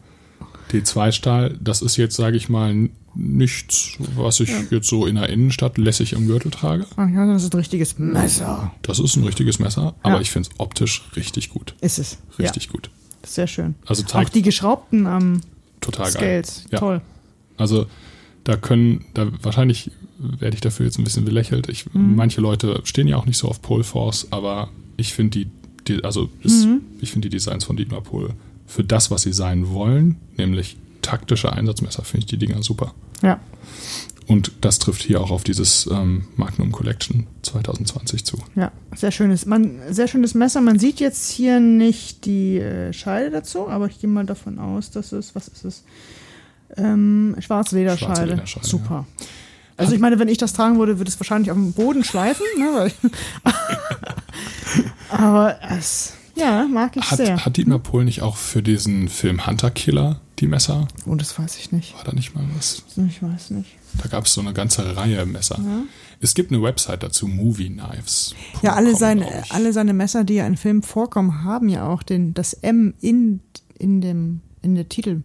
D2-Stahl, 0.73 1.59
das 1.61 1.83
ist 1.83 1.97
jetzt, 1.97 2.17
sage 2.17 2.37
ich 2.37 2.49
mal, 2.49 2.89
nichts, 3.15 3.93
was 4.17 4.41
ich 4.41 4.49
ja. 4.49 4.61
jetzt 4.71 4.89
so 4.89 5.07
in 5.07 5.17
der 5.17 5.29
Innenstadt 5.29 5.77
lässig 5.77 6.15
im 6.15 6.27
Gürtel 6.27 6.51
trage. 6.51 6.87
Ach 6.97 7.09
ja, 7.09 7.27
das 7.31 7.45
ist 7.45 7.55
ein 7.55 7.59
richtiges 7.59 7.99
Messer. 7.99 8.73
Das 8.81 8.99
ist 8.99 9.17
ein 9.17 9.25
richtiges 9.25 9.59
Messer, 9.59 9.95
aber 10.03 10.15
ja. 10.15 10.21
ich 10.21 10.31
finde 10.31 10.49
es 10.51 10.61
optisch 10.61 11.03
richtig 11.15 11.51
gut. 11.51 11.75
Ist 11.81 11.99
es. 11.99 12.19
Richtig 12.39 12.71
gut. 12.71 12.91
Sehr 13.25 13.47
schön. 13.47 13.75
Also 13.87 14.05
Auch 14.15 14.29
die 14.29 14.43
geschraubten 14.43 15.07
am 15.07 15.35
ähm, 15.35 15.41
total 15.81 16.11
Scales. 16.11 16.65
Geil. 16.71 16.81
Toll. 16.81 17.01
Also 17.57 17.87
da 18.45 18.57
können, 18.57 19.05
da 19.15 19.29
wahrscheinlich 19.43 19.91
werde 20.39 20.55
ich 20.55 20.61
dafür 20.61 20.87
jetzt 20.87 20.99
ein 20.99 21.05
bisschen 21.05 21.25
belächelt. 21.25 21.69
Ich, 21.69 21.93
mhm. 21.93 22.17
Manche 22.17 22.41
Leute 22.41 22.81
stehen 22.85 23.09
ja 23.09 23.17
auch 23.17 23.27
nicht 23.27 23.39
so 23.39 23.49
auf 23.49 23.63
Pole 23.63 23.85
Force, 23.85 24.29
aber 24.31 24.69
ich 24.97 25.15
finde 25.15 25.39
die, 25.39 25.51
die, 25.89 26.05
also 26.05 26.31
ist, 26.43 26.67
mhm. 26.67 26.83
ich 27.01 27.11
finde 27.11 27.29
die 27.29 27.37
Designs 27.37 27.65
von 27.65 27.77
Dietmar 27.77 28.03
Pol 28.03 28.31
für 28.67 28.85
das, 28.85 29.11
was 29.11 29.23
sie 29.23 29.33
sein 29.33 29.71
wollen, 29.71 30.17
nämlich 30.37 30.77
taktische 31.03 31.53
Einsatzmesser, 31.53 32.05
finde 32.05 32.21
ich 32.21 32.27
die 32.27 32.39
Dinger 32.39 32.63
super. 32.63 32.95
Ja. 33.23 33.41
Und 34.29 34.53
das 34.61 34.79
trifft 34.79 35.03
hier 35.03 35.21
auch 35.21 35.31
auf 35.31 35.45
dieses 35.45 35.89
ähm, 35.93 36.27
Magnum 36.37 36.73
Collection 36.73 37.27
2020 37.43 38.25
zu. 38.25 38.39
Ja, 38.55 38.71
sehr 38.95 39.11
schönes, 39.11 39.47
man, 39.47 39.81
sehr 39.91 40.09
schönes 40.09 40.35
Messer. 40.35 40.61
Man 40.61 40.79
sieht 40.79 41.01
jetzt 41.01 41.31
hier 41.31 41.61
nicht 41.61 42.25
die 42.25 42.59
äh, 42.59 42.93
Scheide 42.93 43.31
dazu, 43.31 43.69
aber 43.69 43.87
ich 43.87 44.01
gehe 44.01 44.09
mal 44.09 44.25
davon 44.25 44.59
aus, 44.59 44.91
dass 44.91 45.13
es, 45.13 45.35
was 45.35 45.49
ist 45.49 45.65
es? 45.65 45.85
Ähm, 46.77 47.37
Schwarzlederscheide. 47.41 48.15
Schwarzlederscheide. 48.15 48.67
Super. 48.67 49.07
Ja. 49.19 49.22
Also 49.77 49.95
ich 49.95 50.01
meine, 50.01 50.19
wenn 50.19 50.29
ich 50.29 50.39
das 50.39 50.53
tragen 50.53 50.79
würde, 50.79 50.99
würde 50.99 51.11
es 51.11 51.19
wahrscheinlich 51.19 51.51
auf 51.51 51.57
dem 51.57 51.73
Boden 51.73 52.05
schleifen. 52.05 52.45
Ne? 52.59 52.91
Aber 55.11 55.59
es, 55.71 56.15
ja, 56.35 56.67
mag 56.67 56.97
ich 56.97 57.11
hat, 57.11 57.19
sehr. 57.19 57.45
Hat 57.45 57.57
Dietmar 57.57 57.79
Pohl 57.79 58.05
nicht 58.05 58.23
auch 58.23 58.37
für 58.37 58.63
diesen 58.63 59.09
Film 59.09 59.47
Hunter 59.47 59.71
Killer 59.71 60.21
die 60.39 60.47
Messer? 60.47 60.89
Oh, 61.07 61.15
das 61.15 61.39
weiß 61.39 61.59
ich 61.59 61.73
nicht. 61.73 61.95
War 61.95 62.05
da 62.05 62.13
nicht 62.13 62.35
mal 62.35 62.45
was? 62.57 62.83
Ich 63.09 63.23
weiß 63.23 63.51
nicht. 63.51 63.71
Da 64.03 64.09
gab 64.09 64.27
es 64.27 64.35
so 64.35 64.41
eine 64.41 64.53
ganze 64.53 64.97
Reihe 64.97 65.27
Messer. 65.27 65.59
Ja. 65.59 65.83
Es 66.21 66.35
gibt 66.35 66.53
eine 66.53 66.63
Website 66.63 67.03
dazu, 67.03 67.27
Movie 67.27 67.69
Knives. 67.69 68.35
Ja, 68.63 68.75
alle 68.75 68.97
seine, 68.97 69.45
alle 69.51 69.73
seine 69.73 69.93
Messer, 69.93 70.25
die 70.25 70.35
ja 70.35 70.47
in 70.47 70.57
Filmen 70.57 70.83
vorkommen, 70.83 71.45
haben 71.45 71.69
ja 71.69 71.87
auch 71.87 72.03
den, 72.03 72.33
das 72.33 72.55
M 72.55 72.95
in, 73.01 73.41
in, 73.79 74.01
dem, 74.01 74.41
in 74.63 74.75
der 74.75 74.89
Titel. 74.89 75.23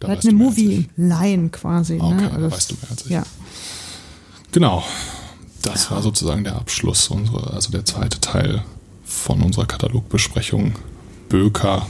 Da 0.00 0.08
hat 0.08 0.24
eine 0.24 0.32
Movie-Line 0.32 1.50
quasi. 1.50 1.98
Okay, 2.00 2.14
ne? 2.14 2.30
also 2.32 2.50
weißt 2.50 2.70
du 2.70 2.74
mehr 2.74 2.90
als 2.90 3.04
ich. 3.04 3.10
Ja. 3.10 3.22
Genau. 4.50 4.82
Das 5.62 5.90
war 5.90 6.00
sozusagen 6.00 6.42
der 6.42 6.56
Abschluss, 6.56 7.08
unserer, 7.08 7.52
also 7.52 7.70
der 7.70 7.84
zweite 7.84 8.18
Teil 8.18 8.64
von 9.04 9.42
unserer 9.42 9.66
Katalogbesprechung 9.66 10.72
Böker 11.28 11.86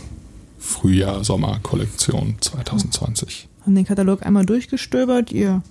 Frühjahr 0.58 1.22
Sommer 1.22 1.60
Kollektion 1.62 2.34
2020. 2.40 3.48
Haben 3.64 3.74
den 3.76 3.84
Katalog 3.84 4.26
einmal 4.26 4.44
durchgestöbert. 4.44 5.30
Ihr 5.30 5.62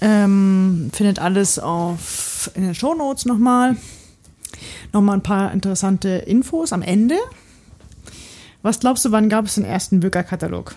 ähm, 0.00 0.90
findet 0.92 1.18
alles 1.18 1.58
auf 1.58 2.50
in 2.54 2.62
den 2.62 2.74
Shownotes 2.74 3.24
nochmal. 3.24 3.76
Nochmal 4.92 5.16
ein 5.16 5.22
paar 5.22 5.52
interessante 5.52 6.08
Infos 6.08 6.74
am 6.74 6.82
Ende. 6.82 7.16
Was 8.60 8.80
glaubst 8.80 9.04
du, 9.06 9.12
wann 9.12 9.30
gab 9.30 9.46
es 9.46 9.54
den 9.54 9.64
ersten 9.64 10.00
Böker-Katalog? 10.00 10.76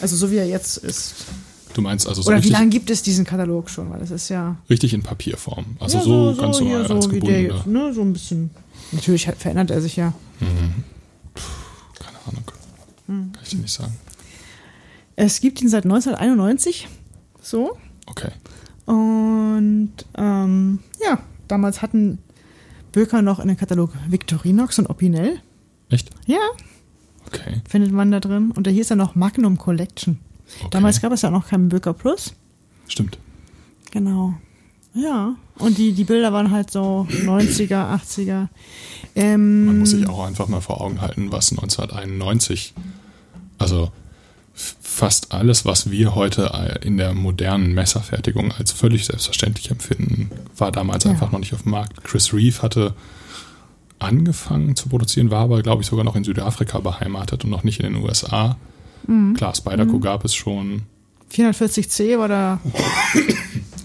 Also 0.00 0.16
so 0.16 0.30
wie 0.30 0.36
er 0.36 0.46
jetzt 0.46 0.78
ist. 0.78 1.14
Du 1.74 1.80
meinst 1.80 2.06
also 2.06 2.22
so 2.22 2.30
Oder 2.30 2.42
wie 2.42 2.50
lange 2.50 2.68
gibt 2.68 2.90
es 2.90 3.02
diesen 3.02 3.24
Katalog 3.24 3.70
schon? 3.70 3.90
Weil 3.90 4.00
das 4.00 4.10
ist 4.10 4.28
ja. 4.28 4.56
Richtig 4.68 4.92
in 4.94 5.02
Papierform. 5.02 5.64
Also 5.80 5.98
ja, 5.98 6.04
so, 6.04 6.32
so, 6.34 6.42
ganz 6.42 6.56
so 6.58 6.64
normal 6.64 6.86
so 6.86 6.94
als 6.94 7.08
gebundener. 7.08 7.64
Ne, 7.66 7.94
so 7.94 8.02
ein 8.02 8.12
bisschen. 8.12 8.50
Natürlich 8.92 9.26
verändert 9.26 9.70
er 9.70 9.80
sich 9.80 9.96
ja. 9.96 10.12
Mhm. 10.40 10.84
Puh, 11.34 11.42
keine 11.98 12.18
Ahnung. 12.26 12.44
Hm. 13.06 13.32
Kann 13.32 13.42
ich 13.42 13.50
dir 13.50 13.58
nicht 13.58 13.72
sagen. 13.72 13.96
Es 15.16 15.40
gibt 15.40 15.62
ihn 15.62 15.68
seit 15.68 15.84
1991. 15.84 16.88
So. 17.40 17.78
Okay. 18.06 18.30
Und 18.84 19.92
ähm, 20.16 20.78
ja, 21.02 21.18
damals 21.48 21.82
hatten 21.82 22.18
Böker 22.92 23.22
noch 23.22 23.40
in 23.40 23.48
den 23.48 23.56
Katalog 23.56 23.92
Victorinox 24.08 24.78
und 24.78 24.90
Opinel. 24.90 25.40
Echt? 25.88 26.10
Ja. 26.26 26.40
Okay. 27.32 27.60
Findet 27.68 27.92
man 27.92 28.10
da 28.10 28.20
drin. 28.20 28.52
Und 28.52 28.66
da 28.66 28.70
hier 28.70 28.82
ist 28.82 28.90
ja 28.90 28.96
noch 28.96 29.14
Magnum 29.14 29.58
Collection. 29.58 30.18
Okay. 30.60 30.68
Damals 30.70 31.00
gab 31.00 31.12
es 31.12 31.22
ja 31.22 31.30
noch 31.30 31.48
keinen 31.48 31.68
Böker 31.68 31.92
Plus. 31.92 32.34
Stimmt. 32.88 33.18
Genau. 33.90 34.34
Ja. 34.94 35.34
Und 35.58 35.78
die, 35.78 35.92
die 35.92 36.04
Bilder 36.04 36.32
waren 36.32 36.50
halt 36.50 36.70
so 36.70 37.06
90er, 37.10 37.94
80er. 37.94 38.48
Ähm, 39.14 39.66
man 39.66 39.78
muss 39.78 39.90
sich 39.90 40.08
auch 40.08 40.26
einfach 40.26 40.48
mal 40.48 40.60
vor 40.60 40.80
Augen 40.80 41.00
halten, 41.00 41.32
was 41.32 41.50
1991, 41.52 42.74
also 43.58 43.90
fast 44.54 45.32
alles, 45.32 45.64
was 45.64 45.90
wir 45.90 46.14
heute 46.14 46.78
in 46.82 46.98
der 46.98 47.14
modernen 47.14 47.72
Messerfertigung 47.72 48.52
als 48.52 48.72
völlig 48.72 49.06
selbstverständlich 49.06 49.70
empfinden, 49.70 50.30
war 50.56 50.72
damals 50.72 51.04
ja. 51.04 51.10
einfach 51.10 51.32
noch 51.32 51.38
nicht 51.38 51.54
auf 51.54 51.62
dem 51.62 51.72
Markt. 51.72 52.04
Chris 52.04 52.34
Reeve 52.34 52.60
hatte 52.62 52.94
angefangen 54.02 54.76
zu 54.76 54.88
produzieren, 54.88 55.30
war 55.30 55.42
aber, 55.42 55.62
glaube 55.62 55.82
ich, 55.82 55.88
sogar 55.88 56.04
noch 56.04 56.16
in 56.16 56.24
Südafrika 56.24 56.78
beheimatet 56.80 57.44
und 57.44 57.50
noch 57.50 57.64
nicht 57.64 57.80
in 57.80 57.92
den 57.92 58.02
USA. 58.02 58.56
Mhm. 59.06 59.34
Klar, 59.34 59.54
Spyderco 59.54 59.96
mhm. 59.96 60.00
gab 60.00 60.24
es 60.24 60.34
schon. 60.34 60.82
440C 61.32 62.18
war 62.18 62.28
da. 62.28 62.60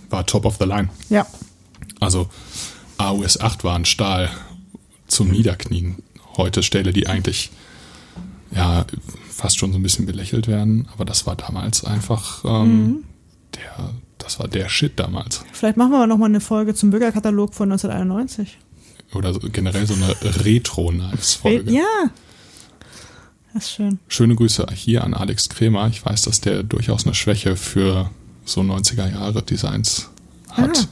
War 0.10 0.26
top 0.26 0.46
of 0.46 0.58
the 0.58 0.66
line. 0.66 0.90
Ja. 1.10 1.26
Also 2.00 2.30
AUS 2.98 3.40
8 3.40 3.64
war 3.64 3.76
ein 3.76 3.86
Stahl 3.86 4.30
zum 5.08 5.30
Niederknien. 5.30 5.98
Heute 6.38 6.64
Stelle, 6.64 6.94
die 6.94 7.08
eigentlich 7.08 7.52
ja 8.52 8.86
fast 9.30 9.58
schon 9.58 9.72
so 9.72 9.80
ein 9.80 9.84
bisschen 9.84 10.06
belächelt 10.06 10.48
werden, 10.48 10.88
aber 10.94 11.06
das 11.06 11.26
war 11.28 11.36
damals 11.36 11.84
einfach 11.84 12.44
ähm, 12.46 12.84
mhm. 12.84 13.04
der, 13.56 13.90
das 14.18 14.40
war 14.40 14.48
der 14.48 14.70
Shit 14.70 15.00
damals. 15.00 15.44
Vielleicht 15.52 15.78
machen 15.78 15.92
wir 15.92 15.98
aber 15.98 16.08
nochmal 16.08 16.30
eine 16.30 16.40
Folge 16.40 16.74
zum 16.74 16.90
Bürgerkatalog 16.90 17.54
von 17.54 17.72
1991. 17.72 18.58
Oder 19.14 19.34
generell 19.40 19.88
so 19.88 19.94
eine 19.94 20.16
Retro-Knives-Folge. 20.44 21.72
Ja. 21.72 21.84
Das 23.54 23.64
ist 23.64 23.72
schön. 23.72 24.00
Schöne 24.08 24.36
Grüße 24.36 24.68
hier 24.74 25.04
an 25.04 25.14
Alex 25.14 25.50
Kremer. 25.50 25.88
Ich 25.88 26.06
weiß, 26.06 26.24
dass 26.24 26.42
der 26.42 26.64
durchaus 26.64 27.06
eine 27.06 27.16
Schwäche 27.16 27.56
für 27.56 28.10
so 28.46 28.62
90er 28.62 29.10
Jahre 29.12 29.42
Designs 29.42 30.10
hat. 30.52 30.78
Ah. 30.78 30.88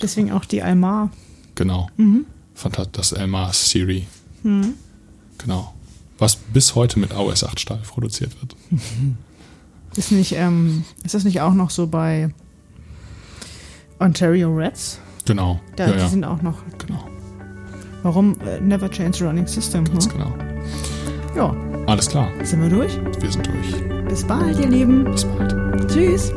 Deswegen 0.00 0.32
auch 0.32 0.44
die 0.44 0.62
Almar. 0.62 1.10
Genau. 1.54 1.90
Mhm. 1.96 2.26
Fand 2.54 2.78
das 2.92 3.12
Almar 3.12 3.52
Siri. 3.52 4.06
Mhm. 4.42 4.74
Genau. 5.38 5.74
Was 6.18 6.36
bis 6.36 6.74
heute 6.74 6.98
mit 6.98 7.12
AOS 7.12 7.44
8 7.44 7.60
Stahl 7.60 7.78
produziert 7.78 8.32
wird. 8.40 8.56
Ist, 9.96 10.12
nicht, 10.12 10.32
ähm, 10.32 10.84
ist 11.02 11.14
das 11.14 11.24
nicht 11.24 11.40
auch 11.40 11.54
noch 11.54 11.70
so 11.70 11.86
bei 11.86 12.32
Ontario 13.98 14.54
Reds? 14.54 15.00
Genau. 15.28 15.60
Da, 15.76 15.86
ja, 15.86 15.92
die 15.92 15.98
ja. 15.98 16.08
sind 16.08 16.24
auch 16.24 16.40
noch. 16.40 16.62
Genau. 16.78 17.06
Warum 18.02 18.34
äh, 18.40 18.60
Never 18.60 18.90
Change 18.90 19.26
Running 19.26 19.46
System? 19.46 19.84
Ganz 19.84 20.06
hm? 20.06 20.12
genau. 20.12 20.32
Ja. 21.36 21.54
Alles 21.86 22.08
klar. 22.08 22.30
Sind 22.42 22.62
wir 22.62 22.70
durch? 22.70 22.98
Wir 23.20 23.30
sind 23.30 23.46
durch. 23.46 24.06
Bis 24.08 24.24
bald, 24.24 24.58
ihr 24.58 24.68
Lieben. 24.68 25.04
Bis 25.04 25.26
bald. 25.26 25.90
Tschüss. 25.90 26.32